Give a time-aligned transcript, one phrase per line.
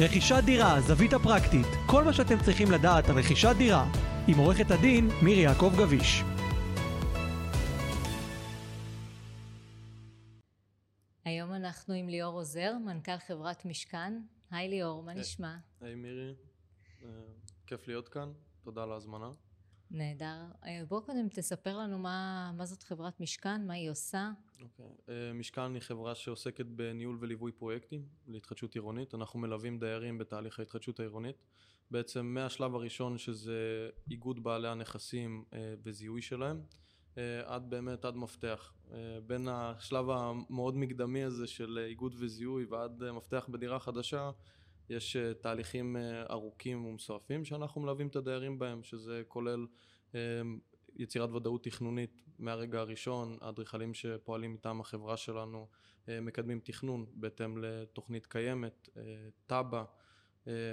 [0.00, 3.84] רכישת דירה, זווית הפרקטית, כל מה שאתם צריכים לדעת על רכישת דירה,
[4.28, 6.22] עם עורכת הדין מירי יעקב גביש.
[11.24, 14.12] היום אנחנו עם ליאור עוזר, מנכ"ל חברת משכן.
[14.50, 15.56] היי ליאור, מה נשמע?
[15.80, 16.34] היי מירי,
[17.04, 17.08] אה,
[17.66, 18.32] כיף להיות כאן,
[18.64, 19.30] תודה על ההזמנה.
[19.90, 20.44] נהדר.
[20.64, 24.30] אה, בוא קודם תספר לנו מה, מה זאת חברת משכן, מה היא עושה.
[24.62, 24.86] אוקיי.
[25.08, 29.14] אה, משכן היא חברה שעוסקת בניהול וליווי פרויקטים להתחדשות עירונית.
[29.14, 31.36] אנחנו מלווים דיירים בתהליך ההתחדשות העירונית.
[31.90, 35.44] בעצם מהשלב הראשון שזה איגוד בעלי הנכסים
[35.82, 36.60] וזיהוי שלהם,
[37.44, 38.72] עד באמת עד מפתח.
[39.26, 44.30] בין השלב המאוד מקדמי הזה של איגוד וזיהוי ועד מפתח בדירה חדשה
[44.88, 49.66] יש אה, תהליכים אה, ארוכים ומסועפים שאנחנו מלווים את הדיירים בהם, שזה כולל
[50.14, 50.20] אה,
[50.96, 55.68] יצירת ודאות תכנונית מהרגע הראשון, האדריכלים שפועלים מטעם החברה שלנו
[56.08, 58.88] מקדמים תכנון בהתאם לתוכנית קיימת,
[59.46, 59.84] תב"ע,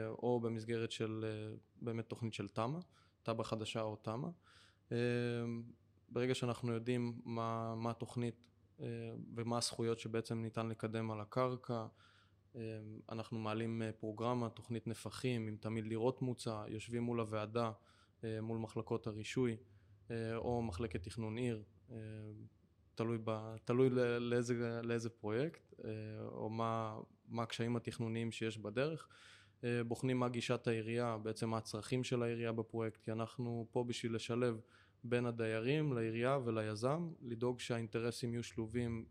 [0.09, 1.25] או במסגרת של
[1.81, 2.79] באמת תוכנית של תמ"א,
[3.23, 4.95] תב"ע חדשה או תמ"א.
[6.09, 8.47] ברגע שאנחנו יודעים מה, מה התוכנית
[9.35, 11.87] ומה הזכויות שבעצם ניתן לקדם על הקרקע, אמ,
[13.09, 17.71] אנחנו מעלים אה, פרוגרמה, תוכנית נפחים עם תמיד לראות מוצע, יושבים מול הוועדה,
[18.23, 19.57] אה, מול מחלקות הרישוי
[20.11, 21.63] אה, או מחלקת תכנון עיר,
[22.95, 25.73] תלוי, ב, תלוי לאיזה, לאיזה פרויקט
[26.27, 29.07] או מה, מה הקשיים התכנוניים שיש בדרך.
[29.87, 34.61] בוחנים מה גישת העירייה, בעצם מה הצרכים של העירייה בפרויקט, כי אנחנו פה בשביל לשלב
[35.03, 39.05] בין הדיירים לעירייה וליזם, לדאוג שהאינטרסים יהיו שלובים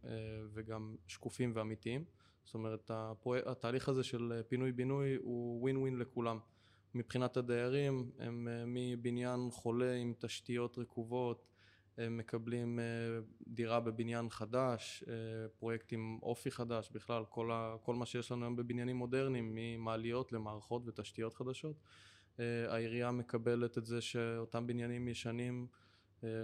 [0.53, 2.05] וגם שקופים ואמיתיים.
[2.45, 2.91] זאת אומרת
[3.47, 6.39] התהליך הזה של פינוי בינוי הוא ווין ווין לכולם
[6.95, 11.47] מבחינת הדיירים הם אה, מבניין חולה עם תשתיות רקובות
[11.99, 12.85] הם מקבלים אה,
[13.49, 15.15] דירה בבניין חדש, אה,
[15.59, 20.33] פרויקט עם אופי חדש, בכלל כל, ה, כל מה שיש לנו היום בבניינים מודרניים, ממעליות
[20.33, 21.77] למערכות ותשתיות חדשות.
[22.69, 25.92] העירייה מקבלת את זה שאותם בניינים ישנים אה,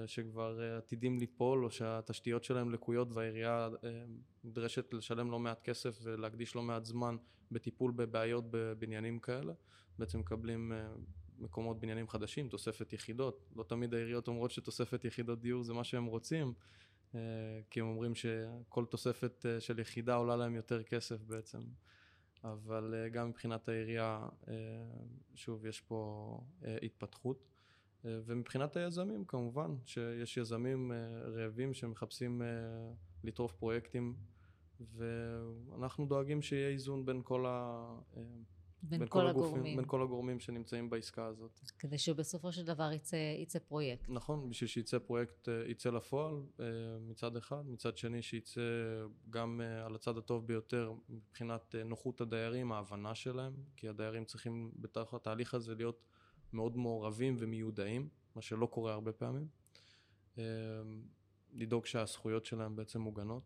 [0.06, 4.04] שכבר אה, עתידים ליפול או שהתשתיות שלהם לקויות והעירייה אה,
[4.44, 7.16] נדרשת לשלם לא מעט כסף ולהקדיש לא מעט זמן
[7.52, 9.52] בטיפול בבעיות בבניינים כאלה.
[9.98, 10.72] בעצם מקבלים
[11.38, 13.50] מקומות בניינים חדשים, תוספת יחידות.
[13.56, 16.52] לא תמיד העיריות אומרות שתוספת יחידות דיור זה מה שהם רוצים
[17.70, 21.60] כי הם אומרים שכל תוספת של יחידה עולה להם יותר כסף בעצם.
[22.44, 24.28] אבל גם מבחינת העירייה
[25.34, 26.40] שוב יש פה
[26.82, 27.36] התפתחות.
[27.36, 27.57] אה,
[28.04, 30.96] ומבחינת היזמים כמובן שיש יזמים אה,
[31.28, 32.46] רעבים שמחפשים אה,
[33.24, 34.14] לטרוף פרויקטים
[34.80, 37.84] ואנחנו דואגים שיהיה איזון בין כל ה...
[38.82, 39.76] בין, בין כל, כל הגופים, הגורמים.
[39.76, 41.60] בין כל הגורמים שנמצאים בעסקה הזאת.
[41.78, 44.08] כדי שבסופו של דבר יצא, יצא פרויקט.
[44.08, 46.34] נכון, בשביל שיצא פרויקט יצא לפועל
[47.00, 48.60] מצד אחד, מצד שני שיצא
[49.30, 55.54] גם על הצד הטוב ביותר מבחינת נוחות הדיירים, ההבנה שלהם, כי הדיירים צריכים בתוך התהליך
[55.54, 56.04] הזה להיות
[56.52, 59.46] מאוד מעורבים ומיודעים, מה שלא קורה הרבה פעמים.
[60.38, 60.42] אמ,
[61.52, 63.42] לדאוג שהזכויות שלהם בעצם מוגנות,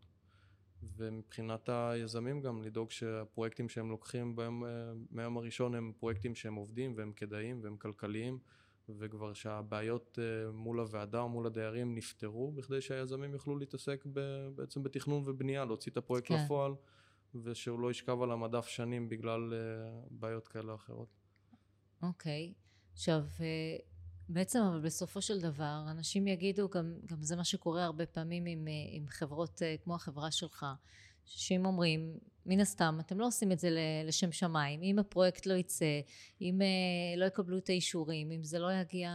[0.95, 4.69] ומבחינת היזמים גם לדאוג שהפרויקטים שהם לוקחים בהם, אה,
[5.11, 8.39] מהיום הראשון הם פרויקטים שהם עובדים והם כדאיים והם כלכליים,
[8.89, 14.05] וכבר שהבעיות אה, מול הוועדה או מול הדיירים נפתרו, בכדי שהיזמים יוכלו להתעסק
[14.55, 16.43] בעצם בתכנון ובנייה, להוציא את הפרויקט כן.
[16.45, 16.73] לפועל,
[17.35, 19.59] ושהוא לא ישכב על המדף שנים בגלל אה,
[20.09, 21.07] בעיות כאלה או אחרות.
[22.01, 22.53] אוקיי.
[22.55, 22.62] Okay.
[22.93, 23.45] עכשיו, אה,
[24.29, 28.67] בעצם אבל בסופו של דבר, אנשים יגידו, גם, גם זה מה שקורה הרבה פעמים עם,
[28.67, 30.65] אה, עם חברות אה, כמו החברה שלך,
[31.25, 33.69] שאם אומרים, מן הסתם, אתם לא עושים את זה
[34.05, 36.01] לשם שמיים, אם הפרויקט לא יצא,
[36.41, 36.61] אם
[37.17, 39.11] לא יקבלו את האישורים, אם זה לא יגיע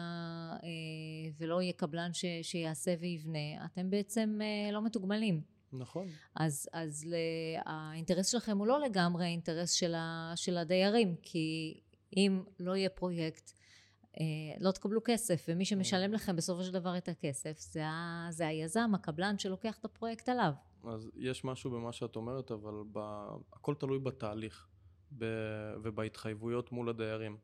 [1.39, 4.39] ולא יהיה קבלן ש, שיעשה ויבנה, אתם בעצם
[4.73, 5.41] לא מתוגמלים.
[5.73, 6.09] נכון.
[6.35, 7.07] אז, אז
[7.65, 11.81] האינטרס שלכם הוא לא לגמרי האינטרס של, ה, של הדיירים, כי
[12.17, 13.58] אם לא יהיה פרויקט,
[14.61, 18.91] לא תקבלו כסף, ומי שמשלם לכם בסופו של דבר את הכסף זה, ה, זה היזם,
[18.95, 20.53] הקבלן שלוקח את הפרויקט עליו.
[20.85, 22.99] אז יש משהו במה שאת אומרת, אבל ב...
[23.53, 24.69] הכל תלוי בתהליך
[25.19, 25.25] ב...
[25.83, 27.39] ובהתחייבויות מול הדיירים.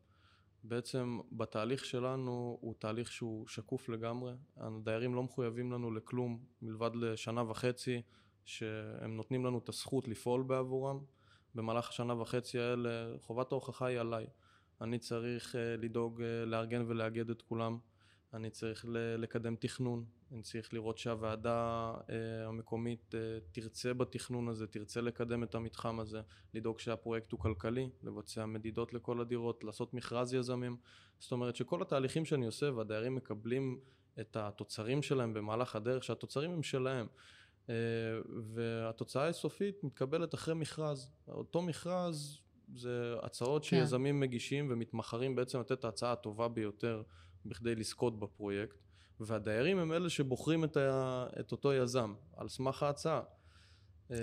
[0.64, 7.50] בעצם בתהליך שלנו הוא תהליך שהוא שקוף לגמרי, הדיירים לא מחויבים לנו לכלום מלבד לשנה
[7.50, 8.02] וחצי
[8.44, 11.04] שהם נותנים לנו את הזכות לפעול בעבורם.
[11.54, 14.26] במהלך השנה וחצי האלה חובת ההוכחה היא עליי.
[14.80, 17.78] אני צריך אה, לדאוג אה, לארגן ולאגד את כולם,
[18.34, 18.84] אני צריך
[19.18, 23.14] לקדם תכנון, אני צריך לראות שהוועדה אה, המקומית
[23.52, 26.20] תרצה בתכנון הזה, תרצה לקדם את המתחם הזה,
[26.54, 30.76] לדאוג שהפרויקט הוא כלכלי, לבצע מדידות לכל הדירות, לעשות מכרז יזמים,
[31.18, 33.80] זאת אומרת שכל התהליכים שאני עושה והדיירים מקבלים
[34.20, 37.06] את התוצרים שלהם במהלך הדרך, שהתוצרים הם שלהם.
[38.54, 42.43] והתוצאה הסופית מתקבלת אחרי מכרז, אותו מכרז
[42.76, 43.68] זה הצעות כן.
[43.68, 47.02] שיזמים מגישים ומתמחרים בעצם לתת את ההצעה הטובה ביותר
[47.46, 48.76] בכדי לזכות בפרויקט,
[49.20, 53.20] והדיירים הם אלה שבוחרים את, ה, את אותו יזם על סמך ההצעה.
[54.10, 54.16] אה,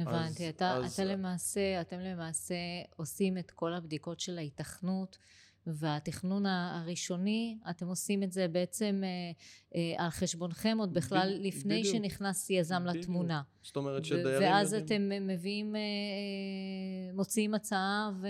[0.00, 2.54] הבנתי, אז- אתה, אז- אתה למעשה, אתם למעשה
[2.96, 5.18] עושים את כל הבדיקות של ההיתכנות
[5.66, 9.08] והתכנון הראשוני, אתם עושים את זה בעצם אה,
[9.98, 11.94] אה, על חשבונכם עוד בכלל בדיוק, לפני בדיוק.
[11.96, 12.96] שנכנס יזם בדיוק.
[13.04, 13.42] לתמונה.
[13.62, 14.42] זאת אומרת ו- שדיירים...
[14.42, 15.80] ואז יודעים- אתם מביאים, אה,
[17.14, 18.26] מוציאים הצעה ו-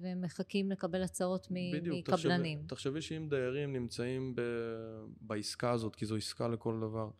[0.00, 2.58] ומחכים לקבל הצעות מ- בדיוק, מקבלנים.
[2.58, 4.40] תחשבי, תחשבי שאם דיירים נמצאים ב,
[5.20, 7.10] בעסקה הזאת, כי זו עסקה לכל דבר,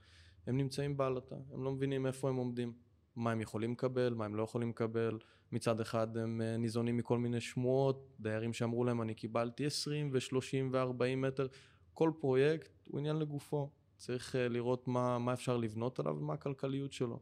[0.46, 2.72] הם נמצאים בעלטה, הם לא מבינים איפה הם עומדים,
[3.16, 5.18] מה הם יכולים לקבל, מה הם לא יכולים לקבל.
[5.52, 10.72] מצד אחד הם אה, ניזונים מכל מיני שמועות, דיירים שאמרו להם אני קיבלתי 20 ו-30
[10.72, 11.46] ו-40 מטר,
[11.94, 16.92] כל פרויקט הוא עניין לגופו, צריך אה, לראות מה, מה אפשר לבנות עליו ומה הכלכליות
[16.92, 17.20] שלו.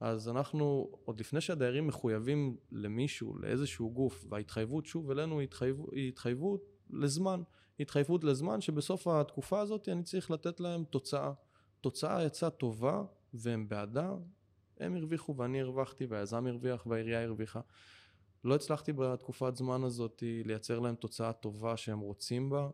[0.00, 5.76] אז אנחנו, עוד לפני שהדיירים מחויבים למישהו, לאיזשהו גוף, וההתחייבות שוב אלינו היא, התחייב,
[6.08, 7.42] התחייבות לזמן,
[7.80, 11.32] התחייבות לזמן שבסוף התקופה הזאת אני צריך לתת להם תוצאה.
[11.80, 13.02] תוצאה יצאה טובה
[13.34, 14.12] והם בעדה,
[14.80, 17.60] הם הרוויחו ואני הרווחתי והיזם הרוויח והעירייה הרוויחה.
[18.44, 22.68] לא הצלחתי בתקופת זמן הזאת לייצר להם תוצאה טובה שהם רוצים בה,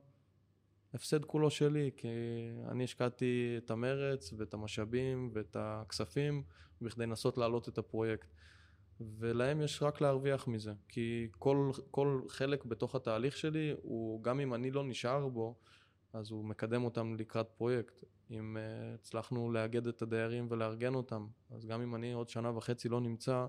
[0.95, 2.09] הפסד כולו שלי, כי
[2.69, 6.43] אני השקעתי את המרץ ואת המשאבים ואת הכספים
[6.83, 8.29] בכדי לנסות להעלות את הפרויקט.
[9.01, 14.55] ולהם יש רק להרוויח מזה, כי כל, כל חלק בתוך התהליך שלי, הוא, גם אם
[14.55, 15.55] אני לא נשאר בו,
[16.13, 18.05] אז הוא מקדם אותם לקראת פרויקט.
[18.31, 22.89] אם uh, הצלחנו לאגד את הדיירים ולארגן אותם, אז גם אם אני עוד שנה וחצי
[22.89, 23.47] לא נמצא,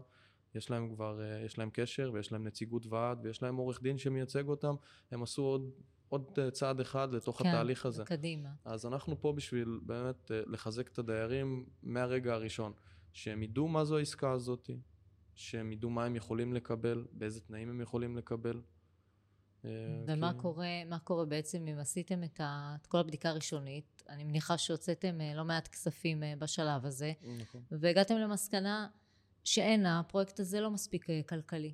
[0.56, 3.98] יש להם כבר, uh, יש להם קשר ויש להם נציגות ועד ויש להם עורך דין
[3.98, 4.76] שמייצג אותם,
[5.12, 5.72] הם עשו עוד,
[6.10, 8.06] עוד uh, צעד אחד לתוך כן, התהליך הזה.
[8.06, 8.50] קדימה.
[8.66, 12.74] אז אנחנו פה בשביל באמת אה, לחזק את הדיירים מהרגע הראשון,
[13.14, 14.70] שהם ידעו מה זו העסקה הזאת,
[15.36, 18.62] שהם ידעו מה הם יכולים לקבל, באיזה תנאים הם יכולים לקבל.
[19.66, 19.70] אה,
[20.08, 24.04] ומה כי- קורה, מה קורה בעצם אם עשיתם את, ה, את כל הבדיקה הראשונית?
[24.10, 27.62] אני מניחה שהוצאתם אה, לא מעט כספים אה, בשלב הזה, נכון.
[27.72, 28.88] והגעתם למסקנה
[29.44, 31.74] שאין, הפרויקט הזה לא מספיק אה, כלכלי.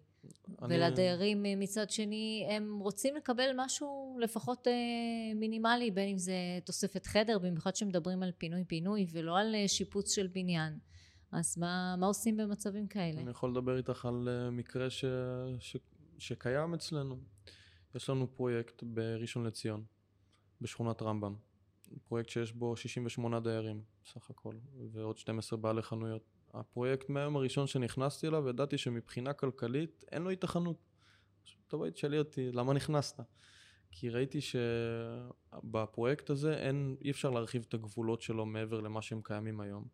[0.61, 4.73] אני- ולדיירים אה, מצד שני, הם רוצים לקבל משהו לפחות אה,
[5.35, 6.33] מינימלי, בין אם זה
[6.65, 10.77] תוספת חדר, במיוחד שמדברים על פינוי-פינוי ולא על אה, שיפוץ של בניין.
[11.31, 13.21] אז מה, מה עושים במצבים כאלה?
[13.21, 15.05] אני יכול לדבר איתך על אה, מקרה ש...
[15.59, 15.77] ש...
[16.17, 17.17] שקיים אצלנו.
[17.97, 19.83] יש לנו פרויקט בראשון לציון,
[20.61, 21.35] בשכונת רמב"ם.
[22.07, 24.55] פרויקט שיש בו 68 דיירים סך הכל,
[24.91, 26.21] ועוד 12 בעלי חנויות.
[26.53, 30.77] הפרויקט מהיום הראשון שנכנסתי אליו, ידעתי שמבחינה כלכלית אין לו היתכנות.
[31.43, 33.19] עכשיו, תבואי תשאלי אותי, למה נכנסת?
[33.91, 39.59] כי ראיתי שבפרויקט הזה אין, אי אפשר להרחיב את הגבולות שלו מעבר למה שהם קיימים
[39.59, 39.87] היום.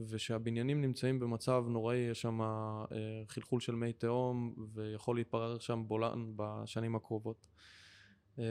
[0.00, 2.86] ושהבניינים נמצאים במצב נוראי, יש שם אה,
[3.28, 7.46] חלחול של מי תהום ויכול להתפרר שם בולען בשנים הקרובות.
[8.38, 8.44] אה,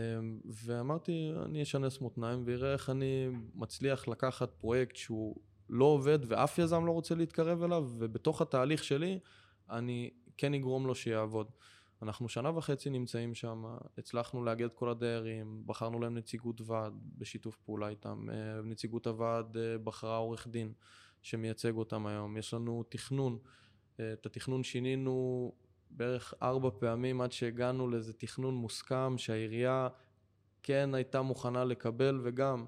[0.45, 5.35] ואמרתי, אני אשנס מותניים ואראה איך אני מצליח לקחת פרויקט שהוא
[5.69, 9.19] לא עובד ואף יזם לא רוצה להתקרב אליו, ובתוך התהליך שלי
[9.69, 11.51] אני כן אגרום לו שיעבוד.
[12.01, 13.65] אנחנו שנה וחצי נמצאים שם,
[13.97, 19.57] הצלחנו לאגד את כל הדיירים, בחרנו להם נציגות ועד בשיתוף פעולה איתם, אה, נציגות הוועד
[19.83, 20.73] בחרה עורך דין
[21.21, 23.37] שמייצג אותם היום, יש לנו תכנון,
[23.99, 25.51] אה, את התכנון שינינו
[25.91, 29.87] בערך ארבע פעמים עד שהגענו לאיזה תכנון מוסכם שהעירייה
[30.63, 32.65] כן הייתה מוכנה לקבל וגם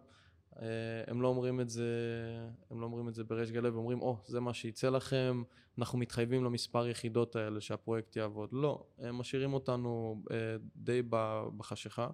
[0.62, 0.68] אה,
[1.08, 1.88] הם לא אומרים את זה,
[2.72, 5.44] הם לא אומרים את זה בריש גלי ואומרים או oh, זה מה שיצא לכם,
[5.78, 8.50] אנחנו מתחייבים למספר יחידות האלה שהפרויקט יעבוד.
[8.51, 10.38] לא, הם משאירים אותנו אה,
[10.75, 11.01] די
[11.58, 12.10] בחשיכה.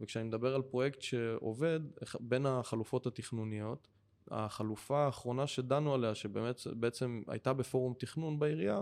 [0.00, 1.80] וכשאני מדבר על פרויקט שעובד
[2.20, 3.88] בין החלופות התכנוניות
[4.30, 8.80] החלופה האחרונה שדנו עליה שבאמת בעצם הייתה בפורום תכנון בעירייה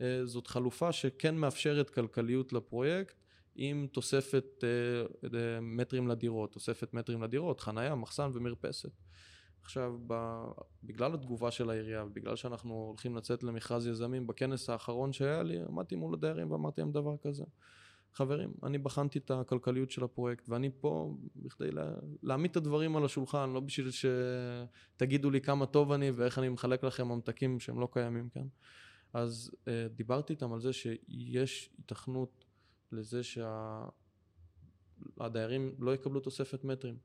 [0.00, 3.14] אה, זאת חלופה שכן מאפשרת כלכליות לפרויקט
[3.54, 4.68] עם תוספת אה,
[5.38, 8.90] אה, מטרים לדירות, תוספת מטרים לדירות, חנייה, מחסן ומרפסת.
[9.62, 9.94] עכשיו.
[10.84, 15.96] בגלל התגובה של העירייה ובגלל שאנחנו הולכים לצאת למכרז יזמים, בכנס האחרון שהיה לי, עמדתי
[15.96, 17.44] מול הדיירים ואמרתי להם דבר כזה.
[18.14, 21.94] חברים, אני בחנתי את הכלכליות של הפרויקט ואני פה בכדי לה...
[22.22, 26.84] להעמיד את הדברים על השולחן, לא בשביל שתגידו לי כמה טוב אני ואיך אני מחלק
[26.84, 28.46] לכם ממתקים שהם לא קיימים כאן.
[29.12, 32.44] אז אה, דיברתי איתם על זה שיש היתכנות
[32.92, 33.20] לזה
[35.18, 35.84] שהדיירים שה...
[35.84, 36.96] לא יקבלו תוספת מטרים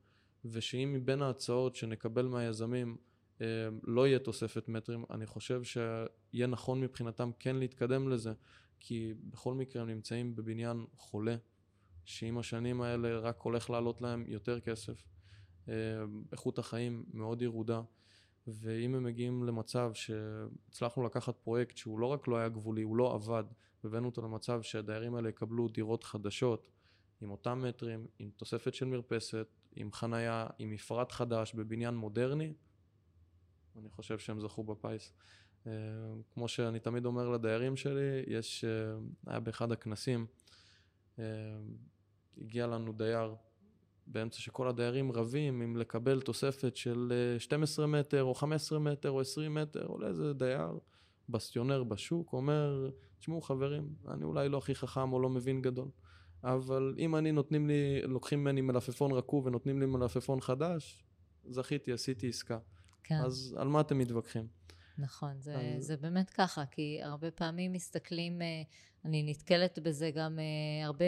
[0.44, 2.96] ושאם מבין ההצעות שנקבל מהיזמים
[3.40, 3.46] אה,
[3.82, 8.32] לא יהיה תוספת מטרים, אני חושב שיהיה נכון מבחינתם כן להתקדם לזה
[8.80, 11.36] כי בכל מקרה הם נמצאים בבניין חולה
[12.04, 15.08] שעם השנים האלה רק הולך לעלות להם יותר כסף
[15.68, 15.74] אה,
[16.32, 17.82] איכות החיים מאוד ירודה
[18.46, 23.14] ואם הם מגיעים למצב שהצלחנו לקחת פרויקט שהוא לא רק לא היה גבולי, הוא לא
[23.14, 23.44] עבד
[23.84, 26.68] והבאנו אותו למצב שהדיירים האלה יקבלו דירות חדשות
[27.20, 29.46] עם אותם מטרים, עם תוספת של מרפסת,
[29.76, 32.52] עם חנייה, עם מפרט חדש בבניין מודרני,
[33.76, 35.12] אני חושב שהם זכו בפיס.
[35.66, 35.72] אה,
[36.34, 38.70] כמו שאני תמיד אומר לדיירים שלי, יש, אה,
[39.26, 40.26] היה באחד הכנסים,
[41.18, 41.24] אה,
[42.38, 43.34] הגיע לנו דייר
[44.06, 49.54] באמצע שכל הדיירים רבים אם לקבל תוספת של 12 מטר או 15 מטר או 20
[49.54, 50.78] מטר, עולה איזה דייר,
[51.28, 55.88] בסטיונר בשוק, אומר, תשמעו חברים, אני אולי לא הכי חכם או לא מבין גדול,
[56.44, 61.04] אבל אם אני נותנים לי, לוקחים ממני מלפפון רקוב ונותנים לי מלפפון חדש,
[61.48, 62.58] זכיתי, עשיתי עסקה.
[63.04, 63.14] כן.
[63.24, 64.59] אז על מה אתם מתווכחים?
[65.00, 65.84] נכון, זה, אז...
[65.84, 68.62] זה באמת ככה, כי הרבה פעמים מסתכלים, אה,
[69.04, 71.04] אני נתקלת בזה גם אה, הרבה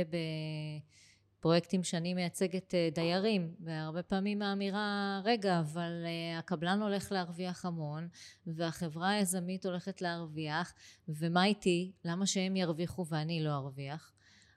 [1.39, 6.07] בפרויקטים שאני מייצגת אה, דיירים, והרבה פעמים האמירה, רגע, אבל
[6.39, 8.09] הקבלן הולך להרוויח המון,
[8.47, 10.75] והחברה היזמית הולכת להרוויח,
[11.09, 11.93] ומה איתי?
[12.05, 14.13] למה שהם ירוויחו ואני לא ארוויח?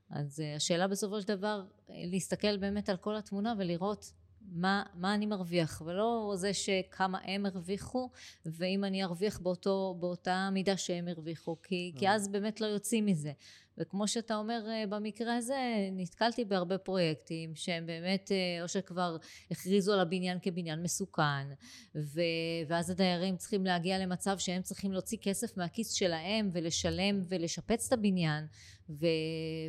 [0.09, 4.11] אז השאלה בסופו של דבר, להסתכל באמת על כל התמונה ולראות
[4.51, 8.09] מה, מה אני מרוויח, ולא זה שכמה הם הרוויחו,
[8.45, 13.31] ואם אני ארוויח באותו, באותה מידה שהם הרוויחו, כי, כי אז באמת לא יוצאים מזה.
[13.77, 19.17] וכמו שאתה אומר אה, במקרה הזה, נתקלתי בהרבה פרויקטים שהם באמת, אה, או שכבר
[19.51, 21.47] הכריזו על הבניין כבניין מסוכן,
[21.95, 22.21] ו,
[22.67, 28.45] ואז הדיירים צריכים להגיע למצב שהם צריכים להוציא כסף מהכיס שלהם ולשלם ולשפץ את הבניין.
[28.89, 29.05] ו-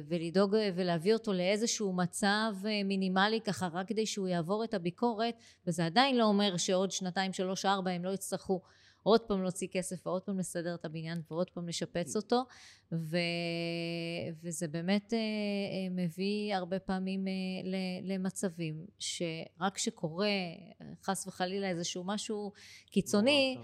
[0.09, 5.35] ולדאוג ולהביא אותו לאיזשהו מצב אה, מינימלי ככה רק כדי שהוא יעבור את הביקורת
[5.67, 8.61] וזה עדיין לא אומר שעוד שנתיים שלוש ארבע הם לא יצטרכו
[9.07, 12.43] עוד פעם להוציא כסף ועוד פעם לסדר את הבניין ועוד פעם לשפץ אותו.
[12.93, 13.17] ו,
[14.43, 17.25] וזה באמת אה, אה, מביא הרבה פעמים
[18.03, 20.29] למצבים שרק כשקורה
[21.03, 22.53] חס וחלילה איזשהו משהו
[22.91, 23.59] קיצוני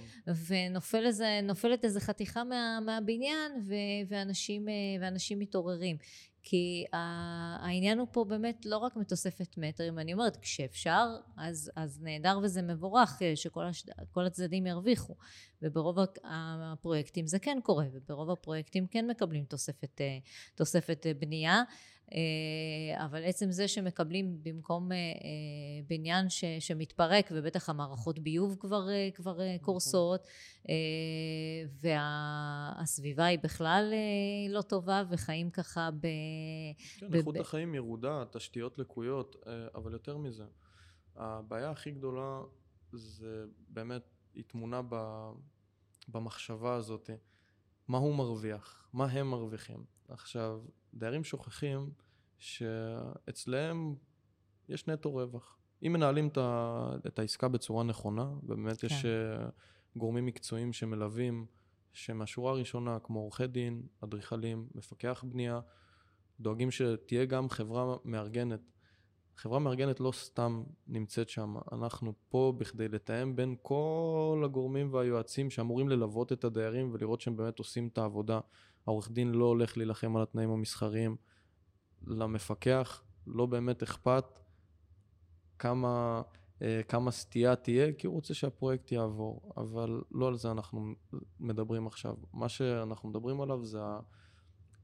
[0.47, 1.41] ונופל איזה,
[1.85, 3.75] איזה חתיכה מה, מהבניין ו,
[4.09, 4.69] ואנשים,
[5.01, 5.97] ואנשים מתעוררים
[6.43, 11.07] כי העניין הוא פה באמת לא רק מתוספת מטרים, אני אומרת כשאפשר
[11.37, 13.85] אז, אז נהדר וזה מבורך אה, שכל הש,
[14.27, 15.15] הצדדים ירוויחו.
[15.63, 20.19] וברוב הפרויקטים זה כן קורה וברוב הפרויקטים כן מקבלים תוספת, אה,
[20.55, 21.55] תוספת אה, בנייה.
[21.57, 21.63] אה,
[22.97, 25.03] אבל עצם זה שמקבלים במקום אה, אה,
[25.87, 29.59] בניין ש, שמתפרק ובטח המערכות ביוב כבר, כבר נכון.
[29.59, 30.27] קורסות
[31.81, 33.93] והסביבה היא בכלל
[34.49, 36.07] לא טובה וחיים ככה ב...
[36.99, 39.37] כן, ב- איכות החיים ירודה, תשתיות לקויות,
[39.75, 40.45] אבל יותר מזה,
[41.17, 42.41] הבעיה הכי גדולה
[42.93, 44.03] זה באמת,
[44.35, 44.81] היא טמונה
[46.09, 47.11] במחשבה הזאת,
[47.89, 49.85] מה הוא מרוויח, מה הם מרוויחים.
[50.09, 50.61] עכשיו,
[50.95, 51.91] דיירים שוכחים
[52.39, 53.95] שאצלם
[54.69, 55.59] יש נטו רווח.
[55.87, 56.29] אם מנהלים
[57.07, 58.87] את העסקה בצורה נכונה, ובאמת כן.
[58.87, 59.49] יש אה,
[59.97, 61.47] גורמים מקצועיים שמלווים,
[61.93, 65.61] שמהשורה הראשונה, כמו עורכי דין, אדריכלים, מפקח בנייה,
[66.41, 68.61] דואגים שתהיה גם חברה מארגנת.
[69.37, 75.89] חברה מארגנת לא סתם נמצאת שם, אנחנו פה בכדי לתאם בין כל הגורמים והיועצים שאמורים
[75.89, 78.41] ללוות את הדיירים ולראות שהם באמת עושים את העבודה.
[78.87, 81.17] העורך דין לא הולך להילחם על התנאים המסחריים.
[82.07, 84.25] למפקח לא באמת אכפת
[85.59, 86.23] כמה,
[86.63, 90.95] אה, כמה סטייה תהיה, כי הוא רוצה שהפרויקט יעבור, אבל לא על זה אנחנו
[91.41, 92.15] מדברים עכשיו.
[92.33, 93.81] מה שאנחנו מדברים עליו זה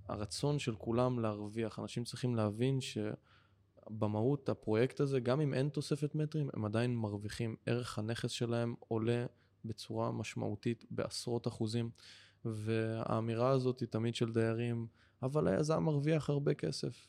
[0.09, 1.79] הרצון של כולם להרוויח.
[1.79, 7.57] אנשים צריכים להבין שבמהות הפרויקט הזה, גם אם אין תוספת מטרים, הם עדיין מרוויחים.
[7.67, 9.27] ערך הנכס שלהם עולה
[9.65, 11.91] בצורה משמעותית בעשרות אחוזים.
[12.45, 14.87] והאמירה הזאת היא תמיד של דיירים,
[15.23, 17.09] אבל היזם מרוויח הרבה כסף.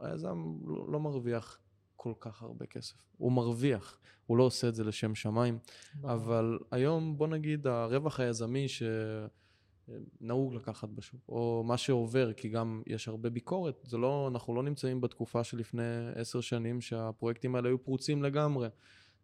[0.00, 1.58] היזם לא, לא מרוויח
[1.96, 2.96] כל כך הרבה כסף.
[3.16, 5.58] הוא מרוויח, הוא לא עושה את זה לשם שמיים.
[5.94, 6.12] בוא.
[6.12, 8.66] אבל היום בוא נגיד הרווח היזמי
[9.88, 14.62] שנהוג לקחת בשוק, או מה שעובר, כי גם יש הרבה ביקורת, זה לא, אנחנו לא
[14.62, 15.82] נמצאים בתקופה שלפני
[16.14, 18.68] עשר שנים שהפרויקטים האלה היו פרוצים לגמרי.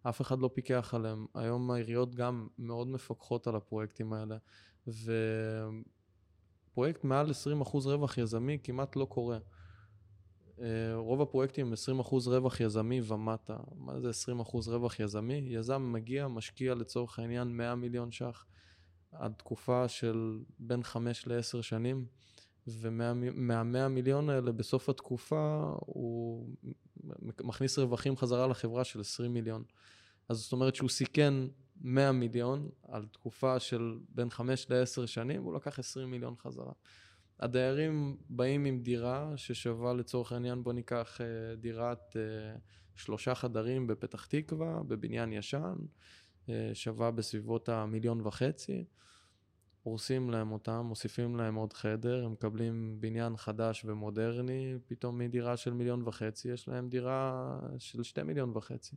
[0.03, 1.27] אף אחד לא פיקח עליהם.
[1.35, 4.37] היום העיריות גם מאוד מפקחות על הפרויקטים האלה.
[6.71, 7.33] ופרויקט מעל 20%
[7.85, 9.39] רווח יזמי כמעט לא קורה.
[10.61, 13.57] אה, רוב הפרויקטים הם 20% רווח יזמי ומטה.
[13.77, 15.35] מה זה 20% רווח יזמי?
[15.35, 18.47] יזם מגיע, משקיע לצורך העניין 100 מיליון ש"ח
[19.13, 22.07] עד תקופה של בין 5 ל-10 שנים,
[22.67, 26.49] ומה-100 מיליון האלה בסוף התקופה הוא
[27.41, 29.63] מכניס רווחים חזרה לחברה של 20 מיליון.
[30.29, 31.35] אז זאת אומרת שהוא סיכן
[31.83, 36.73] 100 מיליון על תקופה של בין 5 ל-10 שנים, והוא לקח 20 מיליון חזרה.
[37.41, 42.57] הדיירים באים עם דירה ששווה לצורך העניין, בוא ניקח אה, דירת אה,
[42.95, 45.75] שלושה חדרים בפתח תקווה, בבניין ישן,
[46.49, 48.85] אה, שווה בסביבות המיליון וחצי.
[49.83, 55.73] הורסים להם אותם, מוסיפים להם עוד חדר, הם מקבלים בניין חדש ומודרני, פתאום מדירה של
[55.73, 58.97] מיליון וחצי, יש להם דירה של שתי מיליון וחצי.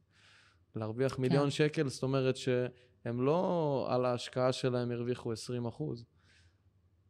[0.75, 1.50] להרוויח מיליון כן.
[1.50, 6.05] שקל, זאת אומרת שהם לא על ההשקעה שלהם הרוויחו 20 אחוז,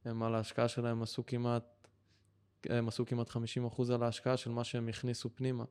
[0.05, 1.87] הם על ההשקעה שלהם עשו כמעט,
[2.69, 5.63] הם עשו כמעט 50 אחוז על ההשקעה של מה שהם הכניסו פנימה.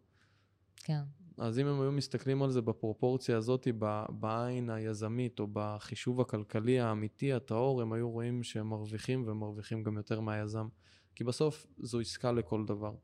[0.77, 1.01] כן.
[1.39, 3.69] אז אם הם היו מסתכלים על זה בפרופורציה הזאת,
[4.09, 10.21] בעין היזמית או בחישוב הכלכלי האמיתי, הטהור, הם היו רואים שהם מרוויחים ומרוויחים גם יותר
[10.21, 10.69] מהיזם.
[11.15, 12.95] כי בסוף זו עסקה לכל דבר.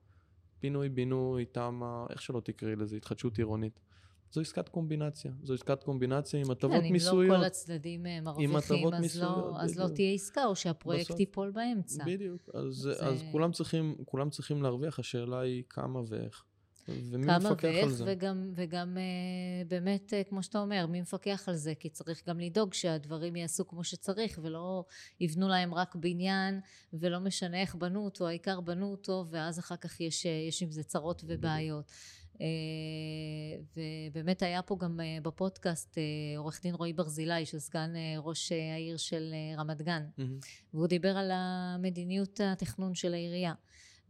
[0.61, 3.81] פינוי, בינוי, תמ"א, איך שלא תקראי לזה, התחדשות עירונית.
[4.33, 5.33] זו עסקת קומבינציה.
[5.43, 7.25] זו עסקת קומבינציה עם הטבות כן, מיסויות.
[7.25, 11.21] אם לא כל הצדדים אה, מרוויחים, אז, לא, אז לא תהיה עסקה, או שהפרויקט בסוף,
[11.21, 12.05] ייפול באמצע.
[12.05, 12.49] בדיוק.
[12.55, 16.45] אז, אז, אז כולם, צריכים, כולם צריכים להרוויח, השאלה היא כמה ואיך.
[16.89, 18.05] ומי מפקח ואיך, על זה?
[18.07, 21.75] וגם, וגם אה, באמת, אה, כמו שאתה אומר, מי מפקח על זה?
[21.75, 24.85] כי צריך גם לדאוג שהדברים יעשו כמו שצריך, ולא
[25.21, 26.61] יבנו להם רק בניין,
[26.93, 30.71] ולא משנה איך בנו אותו, העיקר בנו אותו, ואז אחר כך יש, אה, יש עם
[30.71, 31.85] זה צרות ובעיות.
[33.77, 35.99] ובאמת היה פה גם בפודקאסט
[36.37, 40.23] עורך דין רועי ברזילי, שהוא סגן ראש העיר של רמת גן, mm-hmm.
[40.75, 43.53] והוא דיבר על המדיניות התכנון של העירייה,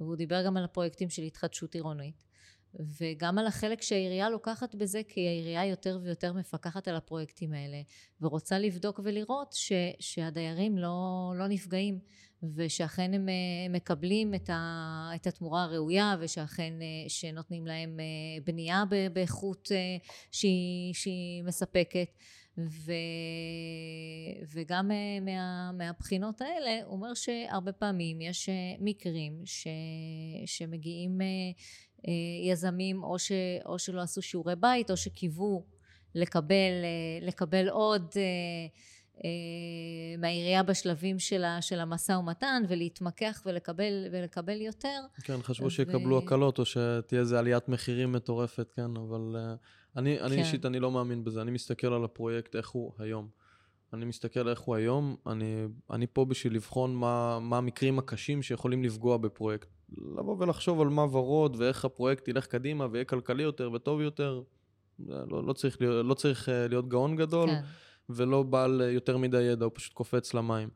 [0.00, 2.29] והוא דיבר גם על הפרויקטים של התחדשות עירונית.
[2.74, 7.80] וגם על החלק שהעירייה לוקחת בזה, כי העירייה יותר ויותר מפקחת על הפרויקטים האלה,
[8.20, 11.98] ורוצה לבדוק ולראות ש, שהדיירים לא, לא נפגעים,
[12.54, 13.28] ושאכן הם
[13.70, 16.72] מקבלים את, ה, את התמורה הראויה, ושאכן
[17.08, 18.00] שנותנים להם
[18.44, 19.68] בנייה באיכות
[20.30, 22.08] שהיא, שהיא מספקת.
[22.58, 22.92] ו,
[24.52, 24.90] וגם
[25.22, 28.48] מה, מהבחינות האלה הוא אומר שהרבה פעמים יש
[28.78, 29.66] מקרים ש,
[30.46, 31.26] שמגיעים אה,
[32.44, 33.32] יזמים או, ש,
[33.66, 35.64] או שלא עשו שיעורי בית או שקיוו
[36.14, 36.54] לקבל,
[36.84, 39.28] אה, לקבל עוד אה,
[40.18, 45.00] מהעירייה בשלבים של, של המשא ומתן ולהתמקח ולקבל, ולקבל יותר.
[45.24, 45.70] כן, חשבו ו...
[45.70, 49.36] שיקבלו הקלות או שתהיה איזה עליית מחירים מטורפת, כן, אבל
[49.96, 50.38] אני, אני כן.
[50.38, 53.28] אישית, אני לא מאמין בזה, אני מסתכל על הפרויקט, איך הוא היום.
[53.92, 58.84] אני מסתכל איך הוא היום, אני, אני פה בשביל לבחון מה, מה המקרים הקשים שיכולים
[58.84, 59.68] לפגוע בפרויקט.
[59.98, 64.42] לבוא ולחשוב על מה ורוד ואיך הפרויקט ילך קדימה ויהיה כלכלי יותר וטוב יותר.
[65.06, 67.60] לא, לא, צריך, להיות, לא צריך אה, להיות גאון גדול כן.
[68.08, 70.68] ולא בעל אה, יותר מדי ידע, הוא פשוט קופץ למים.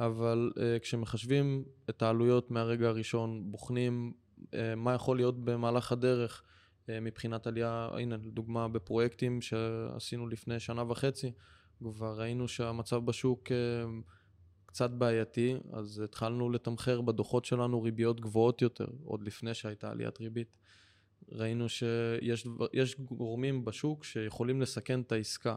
[0.00, 4.44] אבל uh, כשמחשבים את העלויות מהרגע הראשון, בוחנים uh,
[4.76, 11.32] מה יכול להיות במהלך הדרך uh, מבחינת עלייה, הנה לדוגמה בפרויקטים שעשינו לפני שנה וחצי,
[11.82, 13.52] כבר ראינו שהמצב בשוק uh,
[14.72, 20.48] קצת בעייתי, אז התחלנו לתמחר בדוחות שלנו ריביות גבוהות יותר, עוד לפני שהייתה עליית ריבית.
[21.32, 25.54] ראינו שיש גורמים בשוק שיכולים לסכן את העסקה,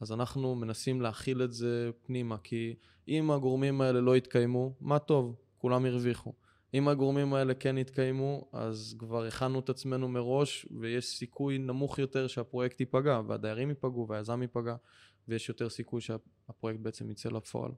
[0.00, 2.74] אז אנחנו מנסים להכיל את זה פנימה, כי
[3.08, 6.32] אם הגורמים האלה לא יתקיימו, מה טוב, כולם הרוויחו.
[6.74, 12.26] אם הגורמים האלה כן יתקיימו, אז כבר הכנו את עצמנו מראש, ויש סיכוי נמוך יותר
[12.26, 14.76] שהפרויקט ייפגע, והדיירים ייפגעו, והיזם ייפגע,
[15.28, 17.70] ויש יותר סיכוי שהפרויקט בעצם יצא לפועל.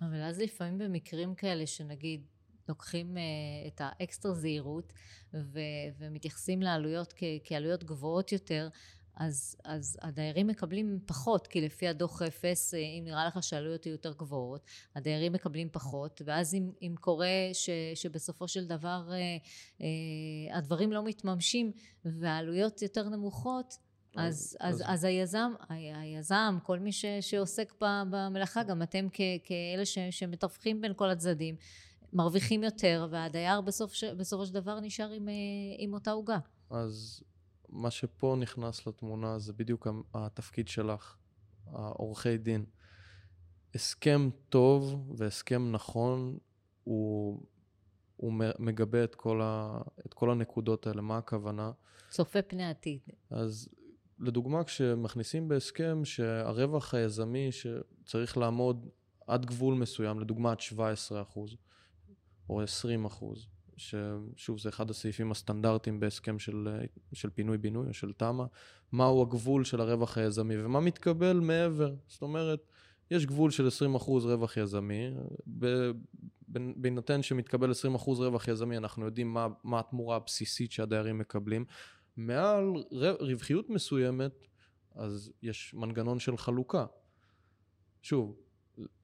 [0.00, 2.26] אבל אז לפעמים במקרים כאלה שנגיד
[2.68, 3.20] לוקחים uh,
[3.66, 4.92] את האקסטרה זהירות
[5.34, 5.60] ו-
[5.98, 8.68] ומתייחסים לעלויות כ- כעלויות גבוהות יותר,
[9.16, 13.92] אז, אז הדיירים מקבלים פחות, כי לפי הדוח אפס, אה, אם נראה לך שהעלויות יהיו
[13.92, 14.64] יותר גבוהות,
[14.96, 19.46] הדיירים מקבלים פחות, ואז אם, אם קורה ש, שבסופו של דבר uh,
[19.78, 21.72] uh, הדברים לא מתממשים
[22.04, 23.78] והעלויות יותר נמוכות,
[24.16, 29.84] אז, אז, אז, אז היזם, היזם, כל מי ש, שעוסק במלאכה, גם אתם כ, כאלה
[29.84, 31.56] ש, שמתווכים בין כל הצדדים,
[32.12, 35.34] מרוויחים יותר, והדייר בסוף, בסופו של דבר נשאר עם, אה,
[35.78, 36.38] עם אותה עוגה.
[36.70, 37.22] אז
[37.68, 41.16] מה שפה נכנס לתמונה זה בדיוק התפקיד שלך,
[41.66, 42.64] העורכי דין.
[43.74, 46.38] הסכם טוב והסכם נכון
[46.84, 47.40] הוא,
[48.16, 51.02] הוא מגבה את כל, ה, את כל הנקודות האלה.
[51.02, 51.72] מה הכוונה?
[52.10, 53.00] צופה פני עתיד.
[53.30, 53.68] אז
[54.18, 58.88] לדוגמה, כשמכניסים בהסכם שהרווח היזמי שצריך לעמוד
[59.26, 61.56] עד גבול מסוים, לדוגמה עד 17 אחוז
[62.50, 66.68] או 20 אחוז, ששוב זה אחד הסעיפים הסטנדרטיים בהסכם של,
[67.12, 68.44] של פינוי-בינוי או של תמ"א,
[68.92, 71.94] מהו הגבול של הרווח היזמי ומה מתקבל מעבר.
[72.08, 72.66] זאת אומרת,
[73.10, 75.10] יש גבול של 20% אחוז רווח יזמי,
[76.48, 81.64] בהינתן שמתקבל 20% אחוז רווח יזמי אנחנו יודעים מה, מה התמורה הבסיסית שהדיירים מקבלים,
[82.16, 82.72] מעל
[83.20, 84.46] רווחיות מסוימת,
[84.94, 86.86] אז יש מנגנון של חלוקה.
[88.02, 88.36] שוב,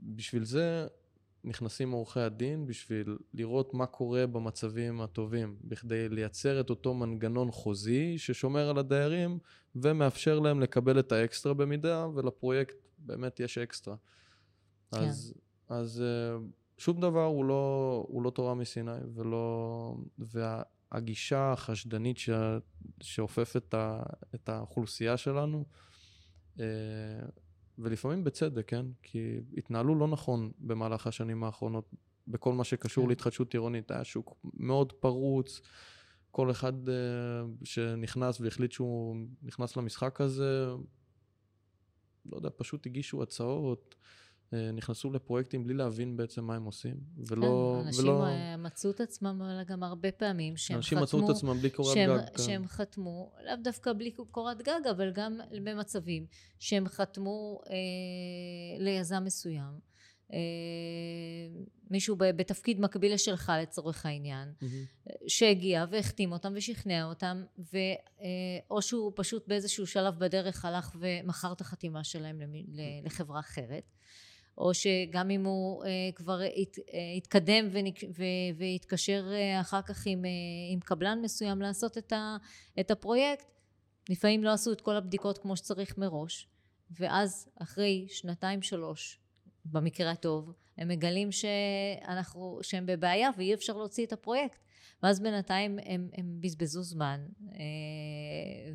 [0.01, 0.87] בשביל זה
[1.45, 8.19] נכנסים עורכי הדין בשביל לראות מה קורה במצבים הטובים, בכדי לייצר את אותו מנגנון חוזי
[8.19, 9.39] ששומר על הדיירים
[9.75, 13.97] ומאפשר להם לקבל את האקסטרה במידה ולפרויקט באמת יש אקסטרה.
[14.91, 14.99] כן.
[14.99, 15.35] אז
[15.69, 16.39] אז אה,
[16.79, 19.97] שום דבר הוא לא, הוא לא תורה מסיני, ולא...
[20.93, 22.31] והגישה החשדנית ש,
[23.01, 23.75] שאופפת
[24.35, 25.65] את האוכלוסייה שלנו,
[26.61, 26.65] אה,
[27.79, 28.87] ולפעמים בצדק, כן?
[29.03, 31.95] כי התנהלו לא נכון במהלך השנים האחרונות
[32.29, 33.09] בכל מה שקשור כן.
[33.09, 33.91] להתחדשות עירונית.
[33.91, 35.61] היה שוק מאוד פרוץ,
[36.31, 36.91] כל אחד uh,
[37.65, 40.67] שנכנס והחליט שהוא נכנס למשחק הזה,
[42.27, 43.95] לא יודע, פשוט הגישו הצעות,
[44.73, 47.77] נכנסו לפרויקטים בלי להבין בעצם מה הם עושים, ולא...
[47.81, 48.27] כן, אנשים ולא...
[48.27, 51.03] אה, מצאו את עצמם אבל גם הרבה פעמים שהם אנשים חתמו...
[51.03, 52.25] אנשים מצאו את עצמם בלי קורת שהם, גג.
[52.37, 52.43] כן.
[52.43, 56.27] שהם חתמו, לאו דווקא בלי קורת גג, אבל גם במצבים
[56.59, 57.75] שהם חתמו אה,
[58.79, 59.93] ליזם מסוים.
[60.33, 60.39] אה,
[61.91, 65.07] מישהו בתפקיד מקביל לשלך לצורך העניין, mm-hmm.
[65.29, 67.77] שהגיע והחתים אותם ושכנע אותם, ו,
[68.21, 68.27] אה,
[68.71, 72.41] או שהוא פשוט באיזשהו שלב בדרך הלך ומכר את החתימה שלהם
[73.05, 73.93] לחברה אחרת,
[74.59, 76.77] או שגם אם הוא אה, כבר הת,
[77.17, 77.69] התקדם
[78.57, 79.27] והתקשר
[79.61, 80.25] אחר כך עם,
[80.73, 82.37] עם קבלן מסוים לעשות את, ה,
[82.81, 83.47] את הפרויקט,
[84.09, 86.49] לפעמים לא עשו את כל הבדיקות כמו שצריך מראש,
[86.91, 89.19] ואז אחרי שנתיים שלוש
[89.65, 94.59] במקרה הטוב, הם מגלים שאנחנו, שהם בבעיה ואי אפשר להוציא את הפרויקט.
[95.03, 97.21] ואז בינתיים הם, הם בזבזו זמן,
[97.53, 98.73] אה,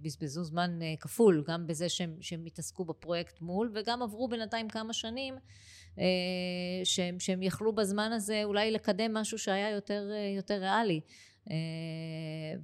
[0.00, 4.92] ובזבזו זמן אה, כפול, גם בזה שהם, שהם התעסקו בפרויקט מול, וגם עברו בינתיים כמה
[4.92, 5.34] שנים
[5.98, 6.04] אה,
[6.84, 11.00] שהם, שהם יכלו בזמן הזה אולי לקדם משהו שהיה יותר, יותר ריאלי.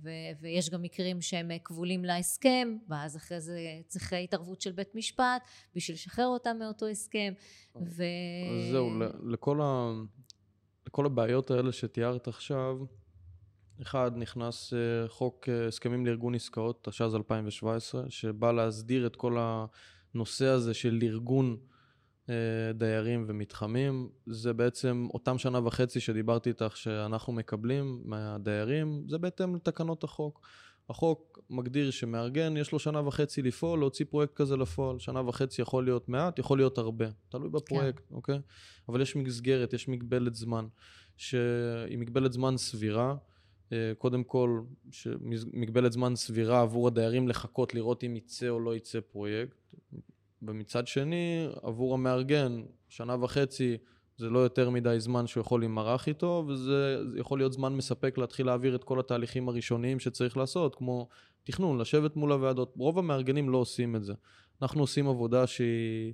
[0.03, 5.43] ו- ויש גם מקרים שהם כבולים להסכם ואז אחרי זה צריך התערבות של בית משפט
[5.75, 7.33] בשביל לשחרר אותם מאותו הסכם
[7.77, 7.81] ו...
[7.83, 8.91] אז זהו,
[9.25, 9.93] לכל, ה...
[10.93, 12.77] לכל הבעיות האלה שתיארת עכשיו
[13.83, 20.47] אחד, נכנס אה, חוק אה, הסכמים לארגון עסקאות, תשע"ז 2017, שבא להסדיר את כל הנושא
[20.47, 21.57] הזה של ארגון
[22.29, 22.35] אה,
[22.75, 24.09] דיירים ומתחמים.
[24.27, 30.47] זה בעצם אותם שנה וחצי שדיברתי איתך שאנחנו מקבלים מהדיירים, זה בהתאם לתקנות החוק.
[30.93, 34.99] החוק מגדיר שמארגן, יש לו שנה וחצי לפעול, להוציא פרויקט כזה לפועל.
[34.99, 37.07] שנה וחצי יכול להיות מעט, יכול להיות הרבה.
[37.29, 38.15] תלוי בפרויקט, כן.
[38.15, 38.39] אוקיי?
[38.89, 40.67] אבל יש מסגרת, יש מגבלת זמן,
[41.17, 43.17] שהיא מגבלת זמן סבירה.
[43.73, 44.61] אה, קודם כל,
[45.53, 49.75] מגבלת זמן סבירה עבור הדיירים לחכות לראות אם יצא או לא יצא פרויקט.
[50.43, 53.79] ומצד שני, עבור המארגן, שנה וחצי
[54.23, 58.47] זה לא יותר מדי זמן שהוא יכול להימרח איתו, וזה יכול להיות זמן מספק להתחיל
[58.47, 61.09] להעביר את כל התהליכים הראשוניים שצריך לעשות, כמו
[61.45, 62.75] תכנון, לשבת מול הוועדות.
[62.77, 64.13] רוב המארגנים לא עושים את זה.
[64.63, 66.13] אנחנו עושים עבודה שהיא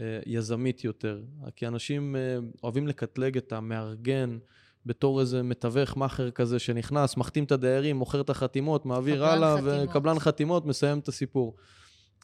[0.00, 1.22] אה, יזמית יותר,
[1.56, 4.38] כי אנשים אה, אוהבים לקטלג את המארגן.
[4.86, 10.18] בתור איזה מתווך מאכר כזה שנכנס, מחתים את הדיירים, מוכר את החתימות, מעביר הלאה, וקבלן
[10.18, 11.56] חתימות, מסיים את הסיפור.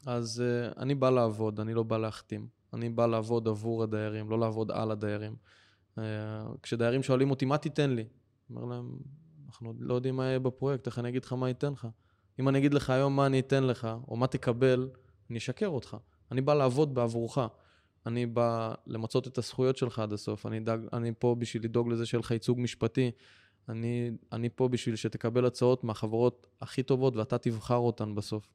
[0.07, 2.62] אז uh, אני בא לעבוד, אני לא בא להחתים.
[2.74, 5.37] אני בא לעבוד עבור הדיירים, לא לעבוד על הדיירים.
[5.96, 6.00] Uh,
[6.62, 8.04] כשדיירים שואלים אותי, מה תיתן לי?
[8.50, 8.98] אומר להם,
[9.48, 11.88] אנחנו לא יודעים מה יהיה בפרויקט, איך אני אגיד לך מה ייתן לך?
[12.40, 14.88] אם אני אגיד לך היום מה אני אתן לך, או מה תקבל,
[15.30, 15.96] אני אשקר אותך.
[16.30, 17.38] אני בא לעבוד בעבורך.
[18.06, 20.46] אני בא למצות את הזכויות שלך עד הסוף.
[20.46, 23.11] אני, דאג, אני פה בשביל לדאוג לזה שיהיה לך ייצוג משפטי.
[23.68, 28.48] אני, אני פה בשביל שתקבל הצעות מהחברות הכי טובות ואתה תבחר אותן בסוף.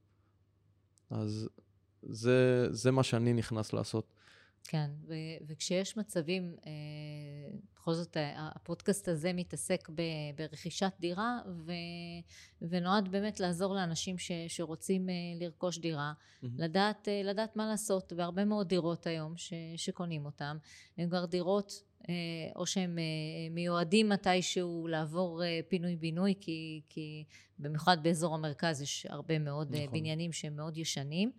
[1.10, 1.50] אז
[2.10, 4.14] זה, זה מה שאני נכנס לעשות.
[4.64, 5.14] כן, ו-
[5.48, 6.72] וכשיש מצבים, אה,
[7.76, 10.02] בכל זאת הפודקאסט הזה מתעסק ב-
[10.36, 11.72] ברכישת דירה ו-
[12.62, 16.48] ונועד באמת לעזור לאנשים ש- שרוצים אה, לרכוש דירה, mm-hmm.
[16.58, 20.58] לדעת, אה, לדעת מה לעשות, והרבה מאוד דירות היום ש- שקונים אותן,
[20.98, 22.14] הן כבר דירות אה,
[22.56, 23.04] או שהם אה,
[23.52, 27.24] מיועדים מתישהו לעבור אה, פינוי-בינוי, כי, כי
[27.60, 29.88] במיוחד באזור המרכז יש הרבה מאוד נכון.
[29.92, 31.32] בניינים שהם מאוד ישנים,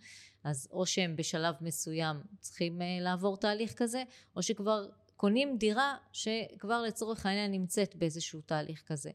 [0.45, 4.03] אז או שהם בשלב מסוים צריכים לעבור תהליך כזה,
[4.37, 9.11] או שכבר קונים דירה שכבר לצורך העניין נמצאת באיזשהו תהליך כזה.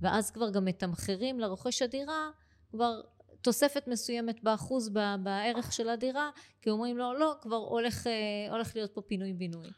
[0.00, 2.30] ואז כבר גם מתמחרים לרוכש הדירה
[2.70, 3.00] כבר
[3.42, 4.88] תוספת מסוימת באחוז
[5.22, 6.30] בערך של הדירה,
[6.62, 8.06] כי אומרים לו לא, כבר הולך,
[8.50, 9.68] הולך להיות פה פינוי בינוי.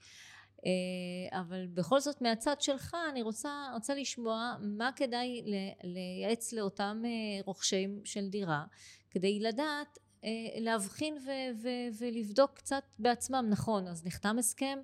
[0.66, 5.42] אה, אבל בכל זאת מהצד שלך אני רוצה, רוצה לשמוע מה כדאי
[5.82, 7.10] לייעץ לאותם אה,
[7.44, 8.64] רוכשים של דירה
[9.10, 10.09] כדי לדעת אה,
[10.56, 14.78] להבחין ו- ו- ולבדוק קצת בעצמם נכון אז נחתם הסכם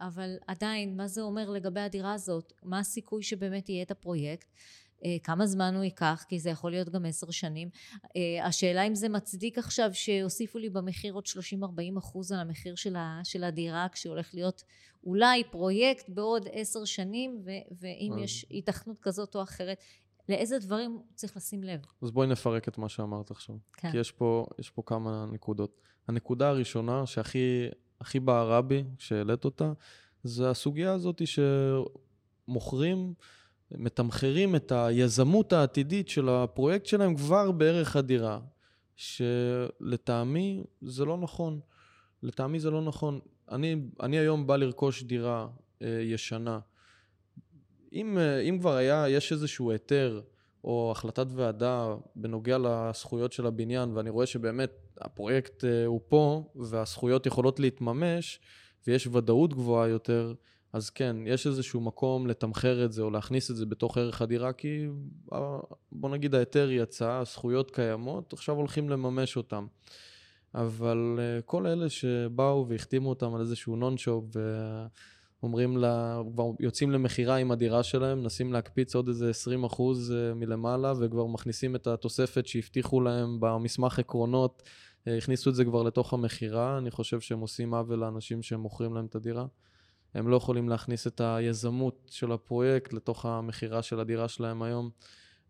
[0.00, 4.48] אבל עדיין מה זה אומר לגבי הדירה הזאת מה הסיכוי שבאמת יהיה את הפרויקט
[5.04, 7.68] אה, כמה זמן הוא ייקח, כי זה יכול להיות גם עשר שנים.
[8.16, 12.96] אה, השאלה אם זה מצדיק עכשיו שיוסיפו לי במחיר עוד 30-40 אחוז על המחיר של,
[12.96, 14.62] ה, של הדירה, כשהולך להיות
[15.04, 18.18] אולי פרויקט בעוד עשר שנים, ו, ואם.
[18.18, 19.78] יש היתכנות כזאת או אחרת,
[20.28, 21.80] לאיזה דברים צריך לשים לב.
[22.02, 23.56] אז בואי נפרק את מה שאמרת עכשיו.
[23.72, 23.90] כן.
[23.90, 25.80] כי יש פה, יש פה כמה נקודות.
[26.08, 27.68] הנקודה הראשונה שהכי
[28.00, 29.72] הכי בערה בי כשהעלית אותה,
[30.24, 31.22] זה הסוגיה הזאת
[32.46, 33.14] שמוכרים,
[33.70, 38.40] מתמחרים את היזמות העתידית של הפרויקט שלהם כבר בערך הדירה,
[38.96, 41.60] שלטעמי זה לא נכון.
[42.22, 43.20] לטעמי זה לא נכון.
[43.50, 45.48] אני, אני היום בא לרכוש דירה
[45.82, 46.58] אה, ישנה.
[47.92, 50.20] אם, אה, אם כבר היה, יש איזשהו היתר
[50.64, 54.70] או החלטת ועדה בנוגע לזכויות של הבניין, ואני רואה שבאמת
[55.00, 58.40] הפרויקט אה, הוא פה והזכויות יכולות להתממש
[58.86, 60.34] ויש ודאות גבוהה יותר,
[60.72, 64.52] אז כן, יש איזשהו מקום לתמחר את זה או להכניס את זה בתוך ערך הדירה,
[64.52, 64.86] כי
[65.32, 65.58] אה,
[65.92, 69.64] בוא נגיד ההיתר יצא, הזכויות קיימות, עכשיו הולכים לממש אותן.
[70.54, 74.24] אבל כל אלה שבאו והחתימו אותם על איזשהו נון-שופ
[75.42, 80.34] ואומרים לה, כבר יוצאים למכירה עם הדירה שלהם, מנסים להקפיץ עוד איזה 20 אחוז uh,
[80.34, 86.12] מלמעלה וכבר מכניסים את התוספת שהבטיחו להם במסמך עקרונות, uh, הכניסו את זה כבר לתוך
[86.12, 89.46] המכירה, אני חושב שהם עושים עוול לאנשים שהם מוכרים להם את הדירה.
[90.14, 94.90] הם לא יכולים להכניס את היזמות של הפרויקט לתוך המכירה של הדירה שלהם היום.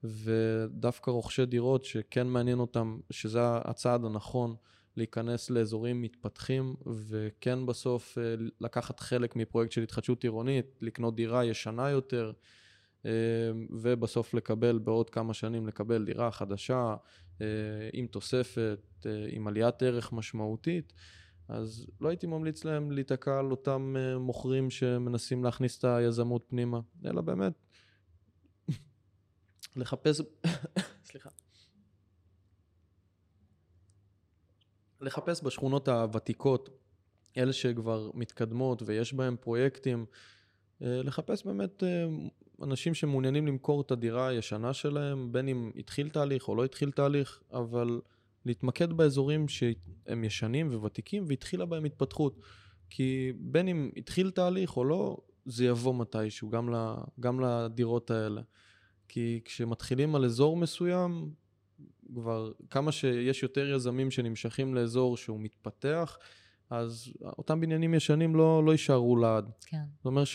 [0.04, 4.54] ודווקא רוכשי דירות שכן מעניין אותם, שזה הצעד הנכון,
[4.98, 11.90] להיכנס לאזורים מתפתחים, וכן בסוף אה, לקחת חלק מפרויקט של התחדשות עירונית, לקנות דירה ישנה
[11.90, 12.32] יותר,
[13.06, 13.10] אה,
[13.70, 16.96] ובסוף לקבל בעוד כמה שנים, לקבל דירה חדשה,
[17.40, 17.46] אה,
[17.92, 20.92] עם תוספת, עם עליית ערך משמעותית.
[21.48, 27.20] אז לא הייתי ממליץ להם להיתקע על אותם מוכרים שמנסים להכניס את היזמות פנימה, אלא
[27.20, 27.52] באמת
[29.76, 30.20] לחפש,
[31.08, 31.30] סליחה,
[35.00, 36.68] לחפש בשכונות הוותיקות,
[37.36, 40.06] אלה שכבר מתקדמות ויש בהן פרויקטים,
[40.82, 42.06] אה, לחפש באמת אה,
[42.62, 47.42] אנשים שמעוניינים למכור את הדירה הישנה שלהם, בין אם התחיל תהליך או לא התחיל תהליך,
[47.52, 48.00] אבל
[48.44, 52.40] להתמקד באזורים שהם ישנים וותיקים והתחילה בהם התפתחות.
[52.90, 56.74] כי בין אם התחיל תהליך או לא, זה יבוא מתישהו, גם,
[57.20, 58.42] גם לדירות האלה.
[59.08, 61.30] כי כשמתחילים על אזור מסוים,
[62.14, 66.18] כבר כמה שיש יותר יזמים שנמשכים לאזור שהוא מתפתח,
[66.70, 69.50] אז אותם בניינים ישנים לא, לא יישארו לעד.
[69.66, 69.82] כן.
[69.96, 70.26] זאת אומרת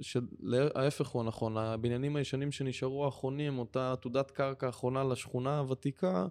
[0.00, 6.26] שההפך הוא הנכון, הבניינים הישנים שנשארו האחרונים, אותה עתודת קרקע האחרונה לשכונה הוותיקה,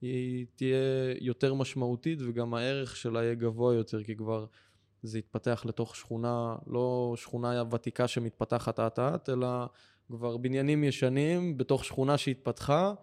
[0.00, 4.46] היא תהיה יותר משמעותית וגם הערך שלה יהיה גבוה יותר, כי כבר
[5.02, 9.48] זה יתפתח לתוך שכונה, לא שכונה ותיקה שמתפתחת אט אט, אלא
[10.12, 12.94] כבר בניינים ישנים בתוך שכונה שהתפתחה.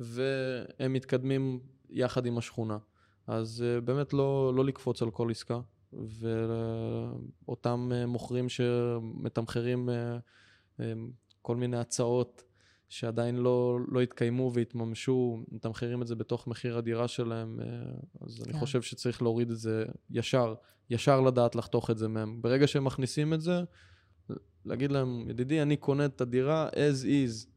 [0.00, 2.78] והם מתקדמים יחד עם השכונה.
[3.26, 5.60] אז uh, באמת לא, לא לקפוץ על כל עסקה,
[7.46, 9.88] ואותם uh, מוכרים שמתמחרים
[10.78, 10.82] uh,
[11.42, 12.44] כל מיני הצעות
[12.88, 17.60] שעדיין לא, לא התקיימו והתממשו, מתמחרים את זה בתוך מחיר הדירה שלהם,
[18.20, 18.50] אז כן.
[18.50, 20.54] אני חושב שצריך להוריד את זה ישר,
[20.90, 22.42] ישר לדעת לחתוך את זה מהם.
[22.42, 23.62] ברגע שהם מכניסים את זה,
[24.64, 27.53] להגיד להם, ידידי, אני קונה את הדירה as is.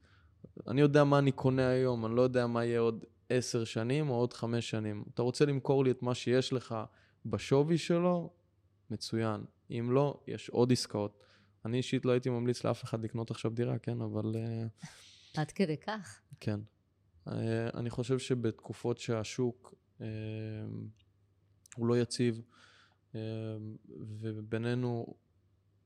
[0.67, 4.15] אני יודע מה אני קונה היום, אני לא יודע מה יהיה עוד עשר שנים או
[4.15, 5.03] עוד חמש שנים.
[5.13, 6.75] אתה רוצה למכור לי את מה שיש לך
[7.25, 8.33] בשווי שלו?
[8.89, 9.45] מצוין.
[9.71, 11.23] אם לא, יש עוד עסקאות.
[11.65, 14.35] אני אישית לא הייתי ממליץ לאף אחד לקנות עכשיו דירה, כן, אבל...
[14.35, 14.65] אה,
[15.41, 16.21] עד כדי כך?
[16.39, 16.59] כן.
[17.27, 20.07] אה, אני חושב שבתקופות שהשוק אה,
[21.75, 22.41] הוא לא יציב,
[24.21, 25.15] ובינינו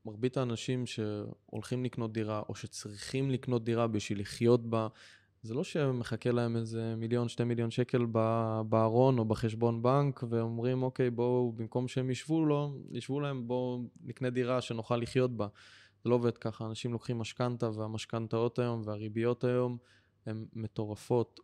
[0.04, 4.88] מרבית האנשים שהולכים לקנות דירה, או שצריכים לקנות דירה בשביל לחיות בה,
[5.42, 8.06] זה לא שמחכה להם איזה מיליון, שתי מיליון שקל
[8.68, 14.30] בארון או בחשבון בנק, ואומרים, אוקיי, בואו, במקום שהם ישבו לו, ישבו להם, בואו נקנה
[14.30, 15.48] דירה שנוכל לחיות בה.
[16.04, 19.78] זה לא עובד ככה, אנשים לוקחים משכנתה, והמשכנתאות היום והריביות היום
[20.26, 21.40] הן מטורפות.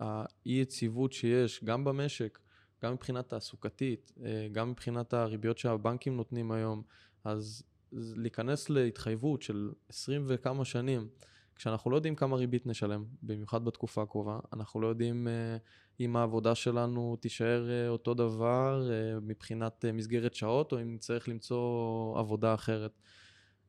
[0.00, 2.38] האי-יציבות שיש, גם במשק,
[2.82, 6.82] גם מבחינה תעסוקתית, אה, גם מבחינת הריביות שהבנקים נותנים היום,
[7.24, 11.08] אז להיכנס להתחייבות של 20 וכמה שנים,
[11.56, 16.54] כשאנחנו לא יודעים כמה ריבית נשלם, במיוחד בתקופה הקרובה, אנחנו לא יודעים uh, אם העבודה
[16.54, 22.54] שלנו תישאר uh, אותו דבר uh, מבחינת uh, מסגרת שעות, או אם נצטרך למצוא עבודה
[22.54, 22.92] אחרת.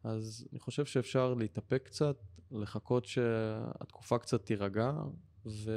[0.03, 2.17] אז אני חושב שאפשר להתאפק קצת,
[2.51, 4.91] לחכות שהתקופה קצת תירגע,
[5.45, 5.71] ו...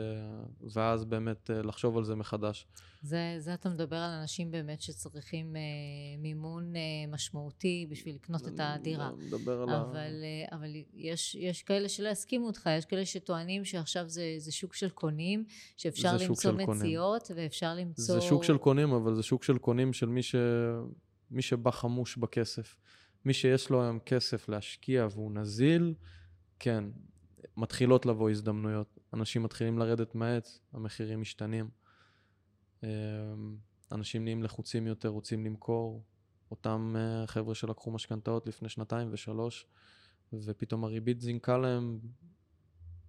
[0.73, 2.67] ואז באמת אה, לחשוב על זה מחדש.
[3.03, 5.61] זה, זה אתה מדבר על אנשים באמת שצריכים אה,
[6.19, 9.11] מימון אה, משמעותי בשביל לקנות את הדירה.
[9.19, 10.57] מדבר על אבל, ה...
[10.57, 14.91] אבל יש, יש כאלה שלא יסכימו אותך, יש כאלה שטוענים שעכשיו זה, זה שוק של
[14.91, 15.45] קונים,
[15.77, 17.43] שאפשר למצוא מציאות קונים.
[17.43, 18.15] ואפשר למצוא...
[18.15, 20.35] זה שוק של קונים, אבל זה שוק של קונים של מי, ש...
[21.31, 22.77] מי שבא חמוש בכסף.
[23.25, 25.95] מי שיש לו היום כסף להשקיע והוא נזיל,
[26.59, 26.85] כן,
[27.57, 28.99] מתחילות לבוא הזדמנויות.
[29.15, 31.69] אנשים מתחילים לרדת מהעץ, המחירים משתנים.
[32.83, 32.89] אמ,
[33.93, 36.03] אנשים נהיים לחוצים יותר, רוצים למכור.
[36.53, 39.67] אותם uh, חבר'ה שלקחו משכנתאות לפני שנתיים ושלוש,
[40.33, 41.99] ופתאום הריבית זינקה להם,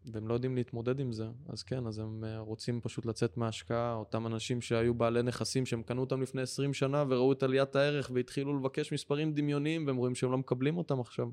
[0.06, 1.28] והם לא יודעים להתמודד עם זה.
[1.50, 3.94] אז כן, אז הם uh, רוצים פשוט לצאת מההשקעה.
[3.94, 8.12] אותם אנשים שהיו בעלי נכסים, שהם קנו אותם לפני 20 שנה וראו את עליית הערך
[8.14, 11.28] והתחילו לבקש מספרים דמיוניים, והם רואים שהם לא מקבלים אותם עכשיו.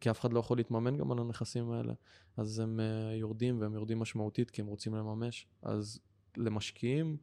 [0.00, 1.92] כי אף אחד לא יכול להתממן גם על הנכסים האלה.
[2.36, 5.46] אז הם uh, יורדים, והם יורדים משמעותית כי הם רוצים לממש.
[5.62, 6.00] אז
[6.36, 7.16] למשקיעים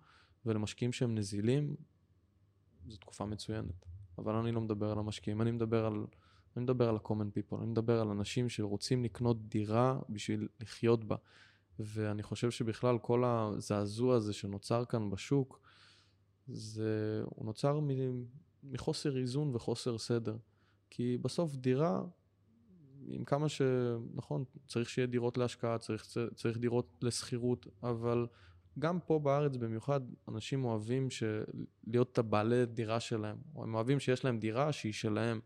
[0.45, 1.75] ולמשקיעים שהם נזילים,
[2.87, 3.85] זו תקופה מצוינת.
[4.17, 6.05] אבל אני לא מדבר על המשקיעים, אני מדבר על,
[6.55, 11.15] אני מדבר על ה-common people, אני מדבר על אנשים שרוצים לקנות דירה בשביל לחיות בה.
[11.79, 15.59] ואני חושב שבכלל כל הזעזוע הזה שנוצר כאן בשוק,
[16.47, 17.79] זה, הוא נוצר
[18.63, 20.37] מחוסר איזון וחוסר סדר.
[20.89, 22.03] כי בסוף דירה,
[23.07, 23.61] עם כמה ש...
[24.13, 28.27] נכון, צריך שיהיה דירות להשקעה, צריך, צריך דירות לשכירות, אבל
[28.79, 31.23] גם פה בארץ במיוחד, אנשים אוהבים ש...
[31.87, 35.39] להיות את הבעלי דירה שלהם, או הם אוהבים שיש להם דירה שהיא שלהם,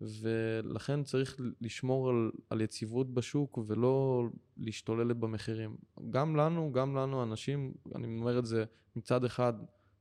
[0.00, 4.24] ולכן צריך לשמור על, על יציבות בשוק ולא
[4.56, 5.76] להשתולל במחירים.
[6.10, 8.64] גם לנו, גם לנו, אנשים, אני אומר את זה
[8.96, 9.52] מצד אחד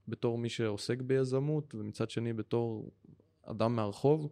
[0.08, 2.91] בתור מי שעוסק ביזמות, ומצד שני בתור
[3.43, 4.30] אדם מהרחוב,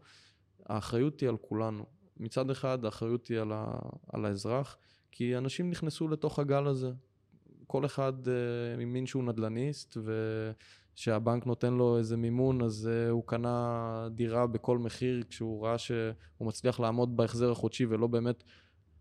[0.66, 1.86] האחריות היא על כולנו.
[2.18, 3.76] מצד אחד האחריות היא על, ה,
[4.14, 4.78] על האזרח,
[5.12, 6.92] כי אנשים נכנסו לתוך הגל הזה.
[7.68, 8.30] כל אחד uh,
[8.80, 9.98] האמין שהוא נדל"ניסט,
[10.96, 16.14] ושהבנק נותן לו איזה מימון, אז uh, הוא קנה דירה בכל מחיר, כשהוא ראה שהוא
[16.42, 18.44] מצליח לעמוד בהחזר החודשי ולא באמת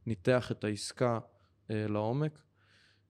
[0.06, 2.42] ניתח את העסקה uh, לעומק.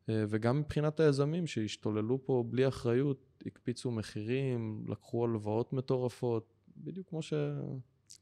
[0.08, 7.32] וגם מבחינת היזמים שהשתוללו פה בלי אחריות, הקפיצו מחירים, לקחו הלוואות מטורפות, בדיוק כמו ש...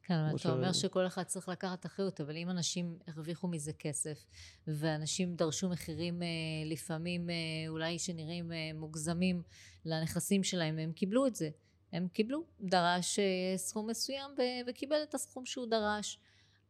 [0.03, 0.47] כן, אתה ש...
[0.47, 4.27] אומר שכל אחד צריך לקחת אחריות, אבל אם אנשים הרוויחו מזה כסף,
[4.67, 6.29] ואנשים דרשו מחירים אה,
[6.65, 7.35] לפעמים אה,
[7.69, 9.43] אולי שנראים אה, מוגזמים
[9.85, 11.51] לנכסים שלהם, הם קיבלו את זה.
[11.93, 13.19] הם קיבלו, דרש
[13.57, 14.31] סכום מסוים
[14.67, 16.19] וקיבל את הסכום שהוא דרש.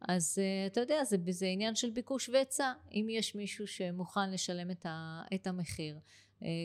[0.00, 2.72] אז אתה יודע, זה, זה עניין של ביקוש והיצע.
[2.92, 5.98] אם יש מישהו שמוכן לשלם את, ה, את המחיר,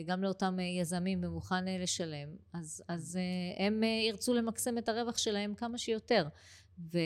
[0.06, 3.18] גם לאותם יזמים ומוכן לשלם, אז, אז
[3.56, 6.28] הם ירצו למקסם את הרווח שלהם כמה שיותר.
[6.92, 6.98] ו,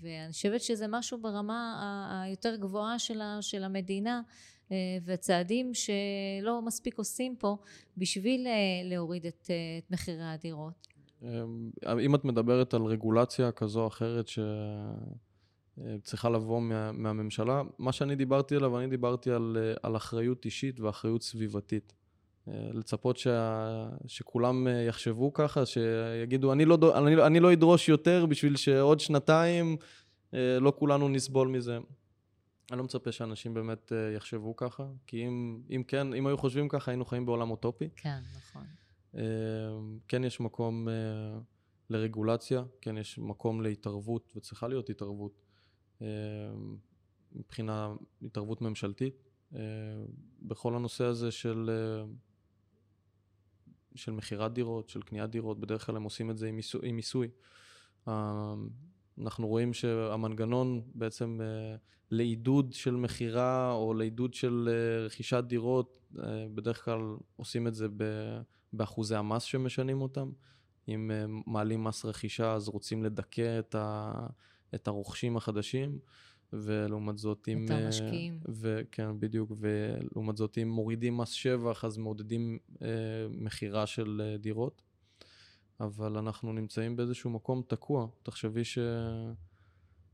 [0.00, 4.20] ואני חושבת שזה משהו ברמה היותר גבוהה של, ה, של המדינה
[5.04, 7.56] וצעדים שלא מספיק עושים פה
[7.96, 8.46] בשביל
[8.84, 10.88] להוריד את, את מחירי הדירות.
[12.04, 14.38] אם את מדברת על רגולציה כזו או אחרת ש...
[16.02, 17.62] צריכה לבוא מה, מהממשלה.
[17.78, 21.92] מה שאני דיברתי עליו, אני דיברתי על, על אחריות אישית ואחריות סביבתית.
[22.46, 29.00] לצפות שה, שכולם יחשבו ככה, שיגידו, אני לא, אני, אני לא אדרוש יותר בשביל שעוד
[29.00, 29.76] שנתיים
[30.32, 31.78] לא כולנו נסבול מזה.
[32.70, 36.90] אני לא מצפה שאנשים באמת יחשבו ככה, כי אם, אם כן, אם היו חושבים ככה,
[36.90, 37.88] היינו חיים בעולם אוטופי.
[37.96, 38.62] כן, נכון.
[40.08, 40.88] כן יש מקום
[41.90, 45.41] לרגולציה, כן יש מקום להתערבות, וצריכה להיות התערבות.
[47.34, 49.60] מבחינה התערבות ממשלתית, אה,
[50.42, 52.04] בכל הנושא הזה של, אה,
[53.94, 56.80] של מכירת דירות, של קניית דירות, בדרך כלל הם עושים את זה עם מיסוי.
[56.84, 57.28] עם מיסוי.
[58.08, 58.54] אה,
[59.20, 61.40] אנחנו רואים שהמנגנון בעצם
[62.10, 64.68] לעידוד של מכירה או לעידוד של
[65.06, 65.98] רכישת דירות,
[66.54, 67.00] בדרך כלל
[67.36, 67.86] עושים את זה
[68.72, 70.30] באחוזי המס שמשנים אותם.
[70.88, 71.10] אם
[71.46, 74.12] מעלים מס רכישה אז רוצים לדכא את ה...
[74.74, 75.98] את הרוכשים החדשים,
[76.52, 77.64] ולעומת זאת אם...
[77.64, 78.40] את המשקיעים.
[78.48, 82.88] וכן, בדיוק, ולעומת זאת אם מורידים מס שבח, אז מעודדים אה,
[83.30, 84.82] מכירה של אה, דירות.
[85.80, 88.06] אבל אנחנו נמצאים באיזשהו מקום תקוע.
[88.22, 88.62] תחשבי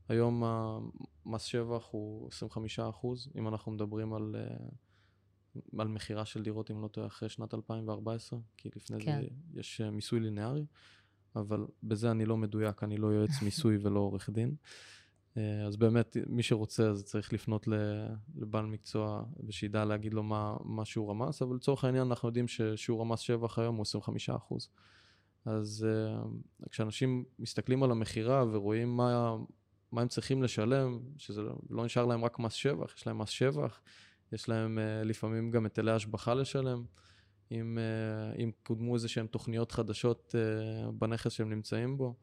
[0.09, 4.35] שהיום המס שבח הוא 25 אחוז, אם אנחנו מדברים על...
[4.39, 4.69] אה,
[5.79, 9.21] על מכירה של דירות, אם לא טועה, אחרי שנת 2014, כי לפני כן.
[9.21, 10.65] זה יש אה, מיסוי לינארי.
[11.35, 14.55] אבל בזה אני לא מדויק, אני לא יועץ מיסוי ולא עורך דין.
[15.37, 17.67] אה, אז באמת, מי שרוצה, אז צריך לפנות
[18.35, 23.01] לבעל מקצוע ושידע להגיד לו מה, מה שיעור המס, אבל לצורך העניין אנחנו יודעים ששיעור
[23.01, 24.29] המס שבח היום הוא 25
[25.45, 29.35] אז uh, כשאנשים מסתכלים על המכירה ורואים מה,
[29.91, 33.81] מה הם צריכים לשלם, שזה לא נשאר להם רק מס שבח, יש להם מס שבח,
[34.31, 36.83] יש להם uh, לפעמים גם היטלי השבחה לשלם.
[37.51, 42.15] אם, אה, אם קודמו איזה שהן תוכניות חדשות אה, בנכס שהם נמצאים בו,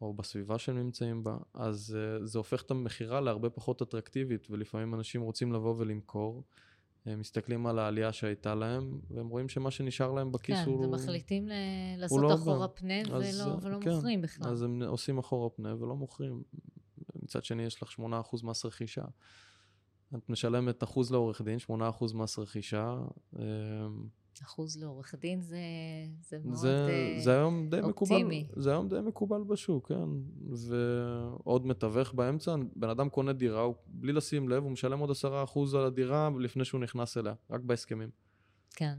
[0.00, 4.94] או בסביבה שהם נמצאים בה, אז אה, זה הופך את המכירה להרבה פחות אטרקטיבית, ולפעמים
[4.94, 6.42] אנשים רוצים לבוא ולמכור.
[7.06, 10.84] הם מסתכלים על העלייה שהייתה להם, והם רואים שמה שנשאר להם בכיס כן, הוא...
[10.84, 11.52] כן, ומחליטים ל...
[11.96, 14.50] לעשות לא אחורה פנה אז, ולא, ולא כן, מוכרים בכלל.
[14.50, 16.42] אז הם עושים אחורה פנה ולא מוכרים.
[17.22, 18.02] מצד שני, יש לך 8%
[18.42, 19.04] מס רכישה.
[20.14, 22.98] את משלמת אחוז לעורך דין, 8% מס רכישה.
[24.42, 25.58] אחוז לעורך דין זה,
[26.20, 28.42] זה מאוד זה, אה, זה היום די אופטימי.
[28.42, 30.08] מקובל, זה היום די מקובל בשוק, כן.
[30.50, 35.44] ועוד מתווך באמצע, בן אדם קונה דירה, הוא, בלי לשים לב, הוא משלם עוד עשרה
[35.44, 38.10] אחוז על הדירה לפני שהוא נכנס אליה, רק בהסכמים.
[38.70, 38.94] כן.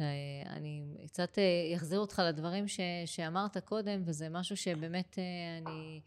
[0.00, 0.06] אה,
[0.46, 5.18] אני קצת אה, אחזיר אותך לדברים ש, שאמרת קודם, וזה משהו שבאמת
[5.62, 6.00] אני...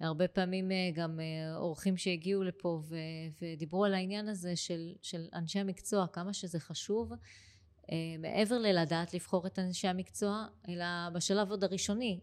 [0.00, 2.96] הרבה פעמים אה, גם אה, אורחים שהגיעו לפה ו,
[3.42, 7.12] ודיברו על העניין הזה של, של אנשי המקצוע, כמה שזה חשוב,
[7.92, 12.20] אה, מעבר ללדעת לבחור את אנשי המקצוע, אלא בשלב עוד הראשוני,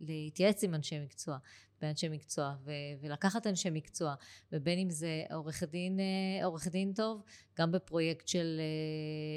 [0.00, 1.38] להתייעץ עם אנשי מקצוע,
[1.80, 2.70] באנשי מקצוע, ו-
[3.00, 4.14] ולקחת אנשי מקצוע,
[4.52, 5.98] ובין אם זה עורך דין,
[6.44, 7.22] עורך דין טוב,
[7.58, 8.60] גם בפרויקט של,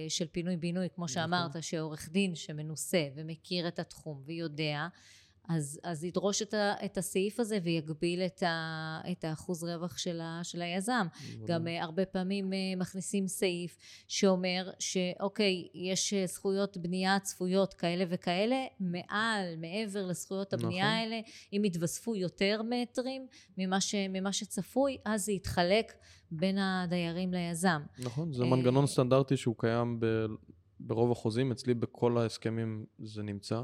[0.09, 1.13] של פינוי-בינוי, כמו נכון.
[1.13, 4.87] שאמרת, שעורך דין שמנוסה ומכיר את התחום ויודע,
[5.49, 10.21] אז, אז ידרוש את, ה, את הסעיף הזה ויגביל את, ה, את האחוז רווח של,
[10.21, 11.07] ה, של היזם.
[11.45, 13.77] גם uh, הרבה פעמים uh, מכניסים סעיף
[14.07, 20.97] שאומר שאוקיי, יש uh, זכויות בנייה צפויות כאלה וכאלה, מעל, מעבר לזכויות הבנייה נכון.
[20.97, 21.19] האלה,
[21.53, 23.27] אם יתווספו יותר מטרים
[23.57, 25.93] ממה, ש, ממה שצפוי, אז זה יתחלק
[26.31, 27.81] בין הדיירים ליזם.
[27.99, 30.05] נכון, זה מנגנון סטנדרטי שהוא קיים ב,
[30.79, 33.61] ברוב החוזים, אצלי בכל ההסכמים זה נמצא.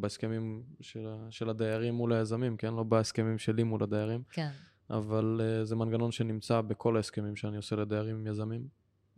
[0.00, 2.74] בהסכמים של, של הדיירים מול היזמים, כן?
[2.74, 4.22] לא בהסכמים שלי מול הדיירים.
[4.30, 4.50] כן.
[4.90, 8.68] אבל uh, זה מנגנון שנמצא בכל ההסכמים שאני עושה לדיירים עם יזמים,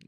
[0.00, 0.06] uh,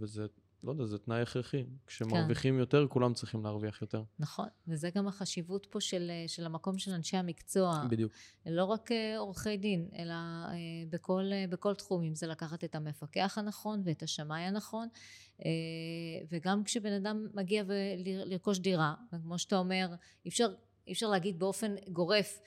[0.00, 0.26] וזה,
[0.64, 1.64] לא יודע, זה תנאי הכרחי.
[1.86, 2.60] כשמרוויחים כן.
[2.60, 4.02] יותר, כולם צריכים להרוויח יותר.
[4.18, 7.84] נכון, וזה גם החשיבות פה של, אה, של המקום של אנשי המקצוע.
[7.90, 8.12] בדיוק.
[8.46, 10.14] לא רק uh, עורכי דין, אלא
[10.46, 10.50] uh,
[10.90, 14.88] בכל, בכל תחום, אם זה לקחת את המפקח הנכון ואת השמאי הנכון.
[15.44, 15.50] אה,
[16.30, 17.62] וגם כשבן אדם מגיע
[18.26, 19.88] לרכוש דירה, כמו שאתה אומר,
[20.24, 20.48] אי אפשר,
[20.86, 22.44] אי אפשר להגיד באופן גורף אה,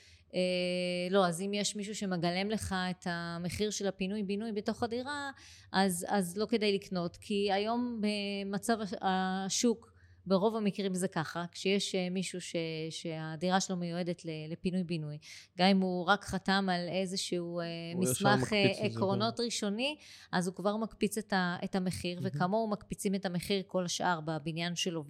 [1.09, 5.31] לא, אז אם יש מישהו שמגלם לך את המחיר של הפינוי-בינוי בתוך הדירה,
[5.71, 9.91] אז, אז לא כדאי לקנות, כי היום במצב השוק
[10.25, 12.55] ברוב המקרים זה ככה, כשיש אה, מישהו ש,
[12.89, 15.17] שהדירה שלו מיועדת לפינוי בינוי,
[15.57, 17.65] גם אם הוא רק חתם על איזשהו אה,
[17.95, 19.43] מסמך אה, עקרונות זה.
[19.43, 19.97] ראשוני,
[20.31, 22.35] אז הוא כבר מקפיץ את, ה, את המחיר, mm-hmm.
[22.35, 25.03] וכמוהו מקפיצים את המחיר כל השאר בבניין שלו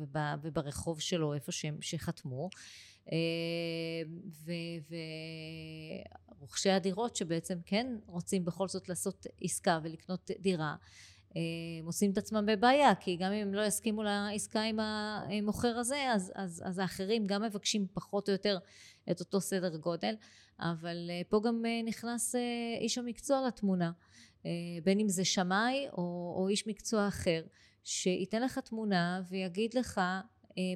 [0.43, 2.49] וברחוב שלו, איפה שהם שחתמו.
[6.39, 10.75] ורוכשי הדירות שבעצם כן רוצים בכל זאת לעשות עסקה ולקנות דירה
[11.35, 16.11] הם אה, את עצמם בבעיה, כי גם אם הם לא יסכימו לעסקה עם המוכר הזה,
[16.13, 18.57] אז, אז, אז האחרים גם מבקשים פחות או יותר
[19.11, 20.15] את אותו סדר גודל,
[20.59, 22.35] אבל אה, פה גם אה, נכנס
[22.79, 23.91] איש המקצוע לתמונה,
[24.83, 27.43] בין אם זה שמאי או, או איש מקצוע אחר,
[27.83, 30.21] שייתן לך תמונה ויגיד לך אה,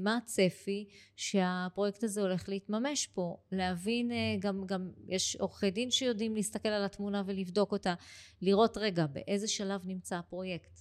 [0.01, 6.35] מה הצפי שהפרויקט הזה הולך להתממש פה, להבין אה, גם, גם יש עורכי דין שיודעים
[6.35, 7.93] להסתכל על התמונה ולבדוק אותה,
[8.41, 10.79] לראות רגע באיזה שלב נמצא הפרויקט,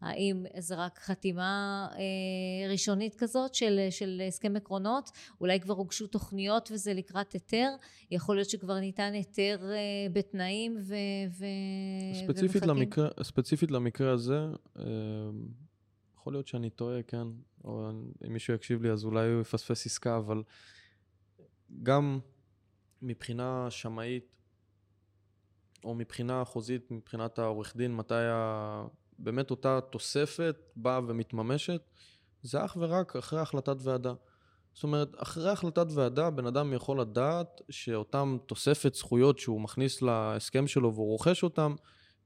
[0.00, 5.10] האם זה רק חתימה אה, ראשונית כזאת של, של הסכם עקרונות,
[5.40, 7.68] אולי כבר הוגשו תוכניות וזה לקראת היתר,
[8.10, 9.78] יכול להיות שכבר ניתן היתר אה,
[10.12, 10.94] בתנאים ו,
[11.38, 11.44] ו,
[12.14, 12.82] ספציפית ומחכים.
[12.82, 14.38] למקרה, ספציפית למקרה הזה,
[14.78, 14.84] אה,
[16.14, 17.26] יכול להיות שאני טועה, כן,
[17.64, 17.90] או
[18.26, 20.42] אם מישהו יקשיב לי אז אולי הוא יפספס עסקה, אבל
[21.82, 22.18] גם
[23.02, 24.36] מבחינה שמאית,
[25.84, 28.84] או מבחינה חוזית, מבחינת העורך דין, מתי ה...
[29.18, 31.82] באמת אותה תוספת באה ומתממשת,
[32.42, 34.12] זה אך ורק אחרי החלטת ועדה.
[34.74, 40.66] זאת אומרת, אחרי החלטת ועדה, בן אדם יכול לדעת שאותם תוספת זכויות שהוא מכניס להסכם
[40.66, 41.74] שלו והוא רוכש אותם,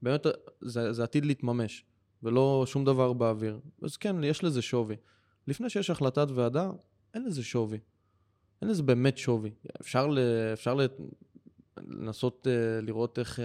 [0.03, 0.27] באמת
[0.61, 1.85] זה, זה עתיד להתממש.
[2.23, 3.61] ולא שום דבר באוויר.
[3.83, 4.97] אז כן, יש לזה שווי.
[5.47, 6.71] לפני שיש החלטת ועדה,
[7.15, 7.79] אין לזה שווי.
[8.63, 9.51] אין לזה באמת שווי.
[9.81, 10.19] אפשר, ל,
[10.53, 10.77] אפשר
[11.77, 13.43] לנסות uh, לראות איך, uh,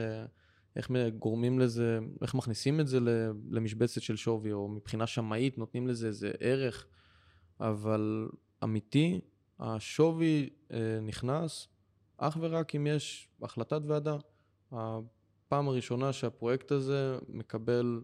[0.75, 2.99] איך גורמים לזה, איך מכניסים את זה
[3.49, 6.87] למשבצת של שווי, או מבחינה שמאית נותנים לזה איזה ערך,
[7.59, 8.29] אבל
[8.63, 9.19] אמיתי,
[9.59, 11.67] השווי uh, נכנס
[12.17, 14.17] אך ורק אם יש החלטת ועדה.
[14.71, 18.01] הפעם הראשונה שהפרויקט הזה מקבל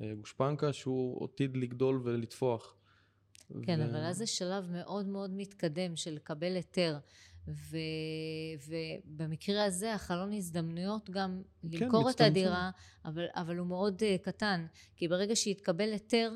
[0.00, 2.74] אה, גושפנקה שהוא עתיד לגדול ולטפוח.
[3.62, 3.84] כן, ו...
[3.84, 6.98] אבל אז זה שלב מאוד מאוד מתקדם של לקבל היתר.
[7.48, 7.76] ו...
[8.68, 12.70] ובמקרה הזה החלון הזדמנויות גם כן, למכור את הדירה,
[13.04, 14.66] אבל, אבל הוא מאוד uh, קטן,
[14.96, 16.32] כי ברגע שיתקבל היתר,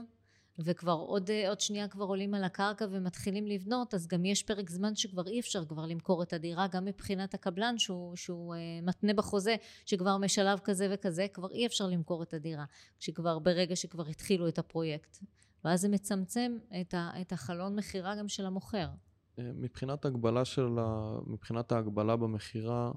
[0.59, 4.71] וכבר עוד, אה, עוד שנייה כבר עולים על הקרקע ומתחילים לבנות, אז גם יש פרק
[4.71, 9.15] זמן שכבר אי אפשר כבר למכור את הדירה, גם מבחינת הקבלן שהוא, שהוא uh, מתנה
[9.15, 9.57] בחוזה,
[9.87, 12.65] שכבר משלב כזה וכזה, כבר אי אפשר למכור את הדירה,
[12.99, 15.19] כשכבר ברגע שכבר התחילו את הפרויקט.
[15.69, 18.89] ואז זה מצמצם את, ה, את החלון מכירה גם של המוכר.
[19.39, 21.19] אה, מבחינת הגבלה של ה...
[21.27, 22.93] מבחינת ההגבלה במכירה,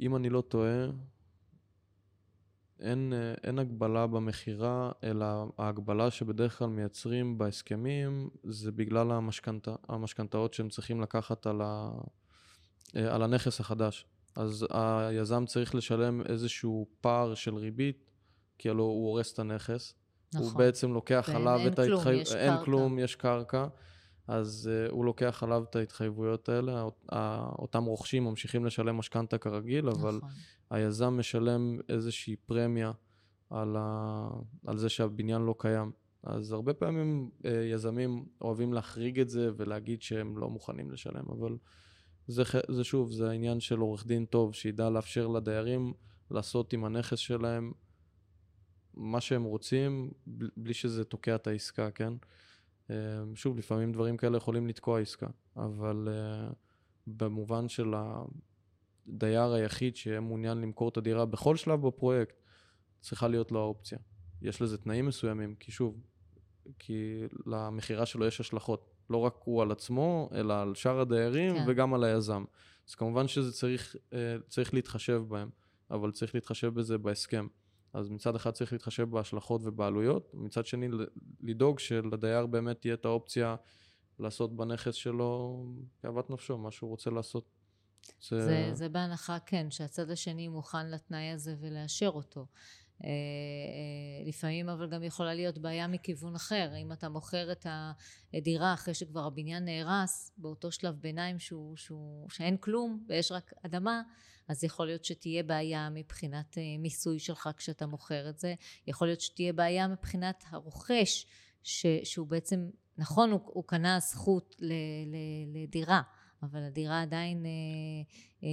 [0.00, 0.86] אם אני לא טועה,
[2.80, 5.26] אין, אה, אין הגבלה במכירה, אלא
[5.58, 9.10] ההגבלה שבדרך כלל מייצרים בהסכמים זה בגלל
[9.88, 11.90] המשכנתאות שהם צריכים לקחת על, ה,
[12.96, 14.06] אה, על הנכס החדש.
[14.36, 18.10] אז היזם צריך לשלם איזשהו פער של ריבית,
[18.58, 19.94] כי הלוא הוא הורס את הנכס.
[20.34, 20.46] נכון.
[20.46, 22.36] הוא בעצם לוקח עליו את ההתחייבויות.
[22.36, 22.64] אין קרקע.
[22.64, 23.66] כלום, יש קרקע.
[24.28, 26.86] אז uh, הוא לוקח עליו את ההתחייבויות האלה,
[27.58, 30.00] אותם רוכשים ממשיכים לשלם משכנתה כרגיל, נכון.
[30.00, 30.20] אבל
[30.70, 32.92] היזם משלם איזושהי פרמיה
[33.50, 34.28] על, ה...
[34.66, 35.90] על זה שהבניין לא קיים.
[36.22, 41.56] אז הרבה פעמים uh, יזמים אוהבים להחריג את זה ולהגיד שהם לא מוכנים לשלם, אבל
[42.26, 45.92] זה, זה שוב, זה העניין של עורך דין טוב, שידע לאפשר לדיירים
[46.30, 47.72] לעשות עם הנכס שלהם
[48.96, 50.10] מה שהם רוצים,
[50.56, 52.12] בלי שזה תוקע את העסקה, כן?
[52.90, 52.96] אה,
[53.34, 55.26] שוב, לפעמים דברים כאלה יכולים לתקוע עסקה,
[55.56, 56.54] אבל uh,
[57.06, 57.94] במובן של
[59.06, 62.40] הדייר היחיד שיהיה מעוניין למכור את הדירה בכל שלב בפרויקט,
[63.00, 63.98] צריכה להיות לו האופציה.
[64.42, 66.00] יש לזה תנאים מסוימים, כי שוב,
[66.78, 68.90] כי למכירה שלו יש השלכות.
[69.10, 71.64] לא רק הוא על עצמו, אלא על שאר הדיירים כן.
[71.68, 72.44] וגם על היזם.
[72.88, 75.50] אז כמובן שזה צריך, אה, צריך להתחשב בהם,
[75.90, 77.46] אבל צריך להתחשב בזה בהסכם.
[77.94, 80.88] אז מצד אחד צריך להתחשב בהשלכות ובעלויות, מצד שני
[81.42, 83.56] לדאוג שלדייר באמת תהיה את האופציה
[84.18, 85.62] לעשות בנכס שלו
[86.02, 87.48] כאוות נפשו, מה שהוא רוצה לעשות.
[88.28, 88.44] זה...
[88.44, 92.46] זה, זה בהנחה כן, שהצד השני מוכן לתנאי הזה ולאשר אותו.
[93.04, 96.70] אה, אה, לפעמים אבל גם יכולה להיות בעיה מכיוון אחר.
[96.82, 97.66] אם אתה מוכר את
[98.34, 104.02] הדירה אחרי שכבר הבניין נהרס באותו שלב ביניים שהוא, שהוא, שאין כלום ויש רק אדמה
[104.48, 108.54] אז יכול להיות שתהיה בעיה מבחינת אה, מיסוי שלך כשאתה מוכר את זה.
[108.86, 111.26] יכול להיות שתהיה בעיה מבחינת הרוכש
[111.62, 114.72] ש, שהוא בעצם נכון הוא, הוא קנה זכות ל,
[115.06, 115.16] ל,
[115.54, 116.02] לדירה
[116.44, 117.50] אבל הדירה עדיין אה,
[118.44, 118.48] אה,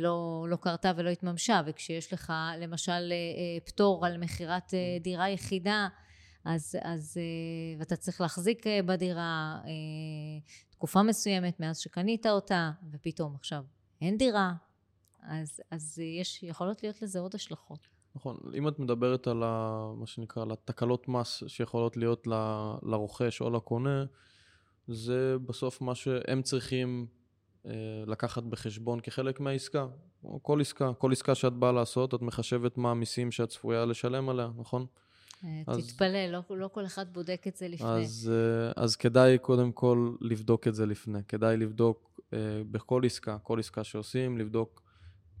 [0.00, 5.30] לא, לא קרתה ולא התממשה וכשיש לך למשל אה, אה, פטור על מכירת אה, דירה
[5.30, 5.88] יחידה
[6.44, 9.70] אז, אז אה, ואתה צריך להחזיק אה, בדירה אה,
[10.70, 13.64] תקופה מסוימת מאז שקנית אותה ופתאום עכשיו
[14.00, 14.52] אין דירה
[15.22, 17.88] אז, אז יש, יכולות להיות לזה עוד השלכות.
[18.14, 22.30] נכון, אם את מדברת על ה, מה שנקרא, על התקלות מס שיכולות להיות ל,
[22.82, 24.04] לרוכש או לקונה,
[24.88, 27.06] זה בסוף מה שהם צריכים
[28.06, 29.86] לקחת בחשבון כחלק מהעסקה.
[30.42, 34.48] כל עסקה, כל עסקה שאת באה לעשות, את מחשבת מה המיסים שאת צפויה לשלם עליה,
[34.56, 34.86] נכון?
[35.44, 37.88] אה, תתפלא, לא, לא כל אחד בודק את זה לפני.
[37.88, 41.18] אז, אה, אז כדאי קודם כל לבדוק את זה לפני.
[41.28, 42.10] כדאי לבדוק
[42.70, 44.82] בכל עסקה, כל עסקה שעושים, לבדוק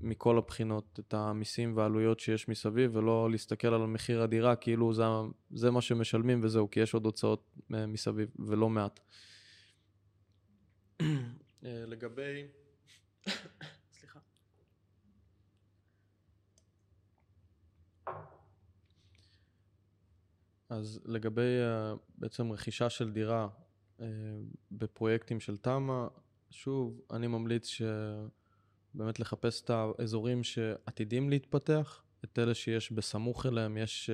[0.00, 5.04] מכל הבחינות את המיסים והעלויות שיש מסביב, ולא להסתכל על מחיר הדירה כאילו זה,
[5.50, 9.00] זה מה שמשלמים וזהו, כי יש עוד הוצאות מסביב, ולא מעט.
[11.64, 12.46] אה, לגבי...
[13.92, 14.20] סליחה.
[20.68, 23.48] אז לגבי uh, בעצם רכישה של דירה
[23.98, 24.02] uh,
[24.72, 26.06] בפרויקטים של תמ"א,
[26.50, 34.10] שוב, אני ממליץ שבאמת לחפש את האזורים שעתידים להתפתח, את אלה שיש בסמוך אליהם, יש,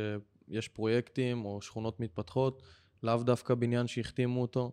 [0.48, 2.62] יש פרויקטים או שכונות מתפתחות,
[3.02, 4.72] לאו דווקא בניין שהחתימו אותו.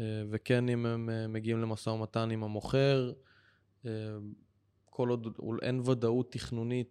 [0.00, 3.12] אה, וכן אם הם אה, מגיעים למשא ומתן עם המוכר,
[3.86, 3.90] אה,
[4.84, 6.88] כל עוד אין ודאות תכנונית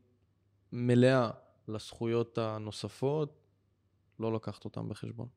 [0.71, 1.29] מלאה
[1.67, 3.41] לזכויות הנוספות,
[4.19, 5.27] לא לקחת אותם בחשבון.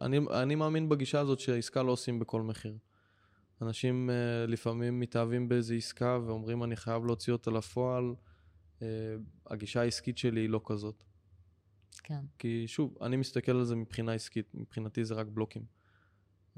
[0.00, 2.76] אני, אני מאמין בגישה הזאת שהעסקה לא עושים בכל מחיר.
[3.62, 8.14] אנשים uh, לפעמים מתאהבים באיזו עסקה ואומרים אני חייב להוציא אותה לפועל.
[8.78, 8.82] Uh,
[9.46, 11.04] הגישה העסקית שלי היא לא כזאת.
[12.02, 12.20] כן.
[12.38, 15.79] כי שוב, אני מסתכל על זה מבחינה עסקית, מבחינתי זה רק בלוקים.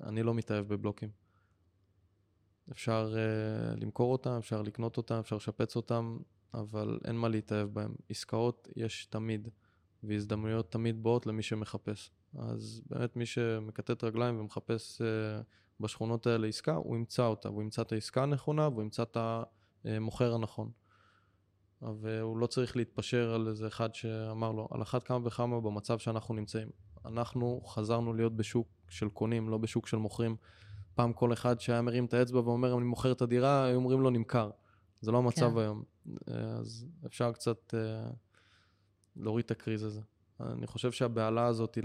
[0.02, 1.10] אני לא מתאהב בבלוקים.
[2.70, 6.18] אפשר uh, למכור אותם, אפשר לקנות אותם, אפשר לשפץ אותם,
[6.54, 7.94] אבל אין מה להתאהב בהם.
[8.08, 9.48] עסקאות יש תמיד,
[10.02, 12.10] והזדמנויות תמיד באות למי שמחפש.
[12.38, 15.04] אז באמת מי שמקטט רגליים ומחפש uh,
[15.80, 19.16] בשכונות האלה עסקה, הוא ימצא אותה, הוא ימצא את העסקה הנכונה והוא ימצא את
[19.84, 20.70] המוכר הנכון.
[21.82, 26.34] והוא לא צריך להתפשר על איזה אחד שאמר לו, על אחת כמה וכמה במצב שאנחנו
[26.34, 26.68] נמצאים.
[27.04, 30.36] אנחנו חזרנו להיות בשוק של קונים, לא בשוק של מוכרים.
[30.94, 34.10] פעם כל אחד שהיה מרים את האצבע ואומר, אני מוכר את הדירה, היו אומרים לו
[34.10, 34.50] נמכר.
[35.00, 35.58] זה לא המצב כן.
[35.58, 35.82] היום.
[36.26, 38.14] אז אפשר קצת uh,
[39.16, 40.00] להוריד את הקריז הזה.
[40.40, 41.78] אני חושב שהבהלה הזאת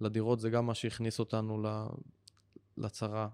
[0.00, 1.62] לדירות זה גם מה שהכניס אותנו
[2.76, 3.28] לצרה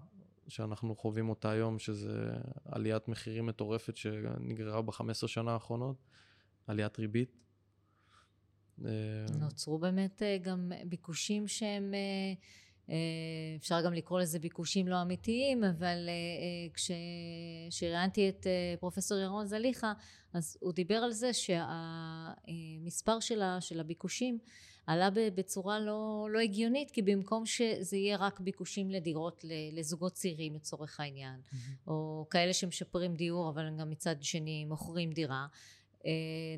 [0.47, 2.33] שאנחנו חווים אותה היום, שזה
[2.65, 5.95] עליית מחירים מטורפת שנגררה ב-15 שנה האחרונות,
[6.67, 7.44] עליית ריבית.
[8.85, 8.89] אה,
[9.39, 11.93] נוצרו באמת אה, גם ביקושים שהם
[13.57, 16.09] אפשר גם לקרוא לזה ביקושים לא אמיתיים, אבל
[16.73, 18.47] כשראיינתי את
[18.79, 19.93] פרופסור ירון זליכה,
[20.33, 23.19] אז הוא דיבר על זה שהמספר
[23.59, 24.39] של הביקושים
[24.87, 30.99] עלה בצורה לא, לא הגיונית, כי במקום שזה יהיה רק ביקושים לדירות לזוגות צעירים לצורך
[30.99, 31.87] העניין, mm-hmm.
[31.87, 35.47] או כאלה שמשפרים דיור אבל גם מצד שני מוכרים דירה, אה,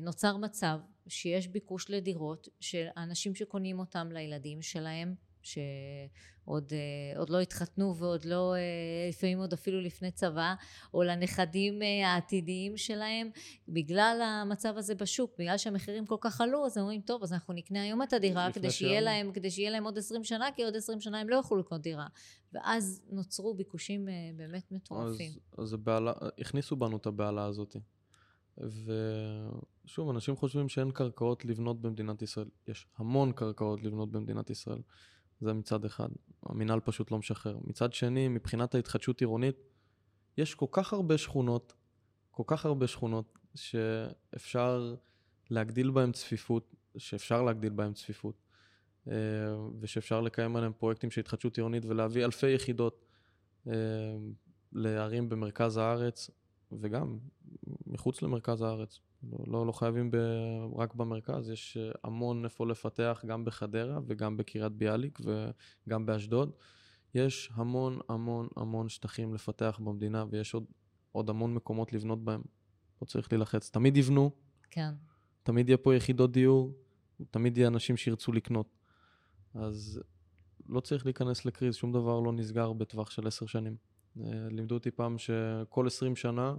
[0.02, 0.78] נוצר מצב
[1.08, 8.54] שיש ביקוש לדירות של אנשים שקונים אותם לילדים שלהם שעוד אה, לא התחתנו ועוד לא,
[8.54, 8.60] אה,
[9.08, 10.54] לפעמים עוד אפילו לפני צבא,
[10.94, 13.30] או לנכדים אה, העתידיים שלהם,
[13.68, 17.54] בגלל המצב הזה בשוק, בגלל שהמחירים כל כך עלו, אז הם אומרים, טוב, אז אנחנו
[17.54, 20.76] נקנה היום את הדירה כדי שיהיה, להם, כדי שיהיה להם עוד עשרים שנה, כי עוד
[20.76, 22.06] עשרים שנה הם לא יוכלו לקנות דירה.
[22.52, 25.30] ואז נוצרו ביקושים באמת מטורפים.
[25.30, 27.76] אז, אז הבעלה, הכניסו בנו את הבעלה הזאת.
[28.60, 32.48] ושוב, אנשים חושבים שאין קרקעות לבנות במדינת ישראל.
[32.68, 34.80] יש המון קרקעות לבנות במדינת ישראל.
[35.40, 36.08] זה מצד אחד.
[36.42, 37.58] המינהל פשוט לא משחרר.
[37.64, 39.56] מצד שני, מבחינת ההתחדשות עירונית,
[40.38, 41.74] יש כל כך הרבה שכונות,
[42.30, 44.94] כל כך הרבה שכונות, שאפשר
[45.50, 48.42] להגדיל בהן צפיפות, שאפשר להגדיל בהן צפיפות,
[49.08, 49.12] אה,
[49.80, 53.04] ושאפשר לקיים עליהן פרויקטים של התחדשות עירונית ולהביא אלפי יחידות
[53.66, 53.72] אה,
[54.72, 56.30] לערים במרכז הארץ,
[56.72, 57.18] וגם
[57.98, 59.00] מחוץ למרכז הארץ.
[59.22, 60.16] לא, לא, לא חייבים ב,
[60.76, 65.18] רק במרכז, יש אה, המון איפה לפתח, גם בחדרה וגם בקריית ביאליק
[65.86, 66.52] וגם באשדוד.
[67.14, 70.64] יש המון המון המון שטחים לפתח במדינה ויש עוד,
[71.12, 72.42] עוד המון מקומות לבנות בהם.
[73.02, 73.70] לא צריך להילחץ.
[73.70, 74.30] תמיד יבנו.
[74.70, 74.90] כן.
[75.42, 76.72] תמיד יהיה פה יחידות דיור,
[77.30, 78.76] תמיד יהיה אנשים שירצו לקנות.
[79.54, 80.00] אז
[80.68, 83.76] לא צריך להיכנס לקריז, שום דבר לא נסגר בטווח של עשר שנים.
[84.20, 86.54] אה, לימדו אותי פעם שכל עשרים שנה,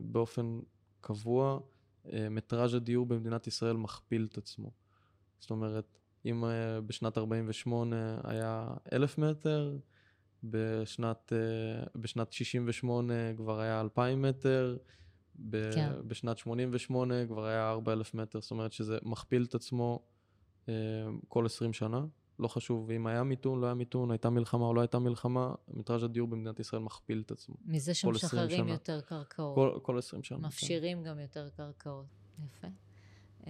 [0.00, 0.60] באופן
[1.00, 1.58] קבוע,
[2.12, 4.70] אה, מטראז' הדיור במדינת ישראל מכפיל את עצמו.
[5.38, 9.76] זאת אומרת, אם אה, בשנת 48 היה אלף מטר,
[10.44, 14.76] בשנת, אה, בשנת 68 כבר היה 2,000 מטר,
[15.50, 15.92] ב- כן.
[16.06, 20.02] בשנת 88 כבר היה 4,000 מטר, זאת אומרת שזה מכפיל את עצמו
[21.28, 22.04] כל 20 שנה.
[22.38, 26.02] לא חשוב אם היה מיתון, לא היה מיתון, הייתה מלחמה או לא הייתה מלחמה, מטראז'
[26.02, 27.54] הדיור במדינת ישראל מכפיל את עצמו.
[27.64, 29.54] מזה שמשחררים יותר קרקעות.
[29.54, 30.38] כל, כל 20 שנה.
[30.38, 31.04] מפשירים כן.
[31.04, 32.06] גם יותר קרקעות.
[32.46, 32.68] יפה.
[33.40, 33.44] Uh,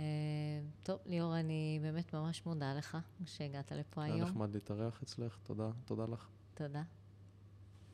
[0.82, 4.16] טוב, ליאור, אני באמת ממש מודה לך שהגעת לפה היום.
[4.16, 6.28] היה נחמד להתארח אצלך, תודה, תודה לך.
[6.54, 6.82] תודה.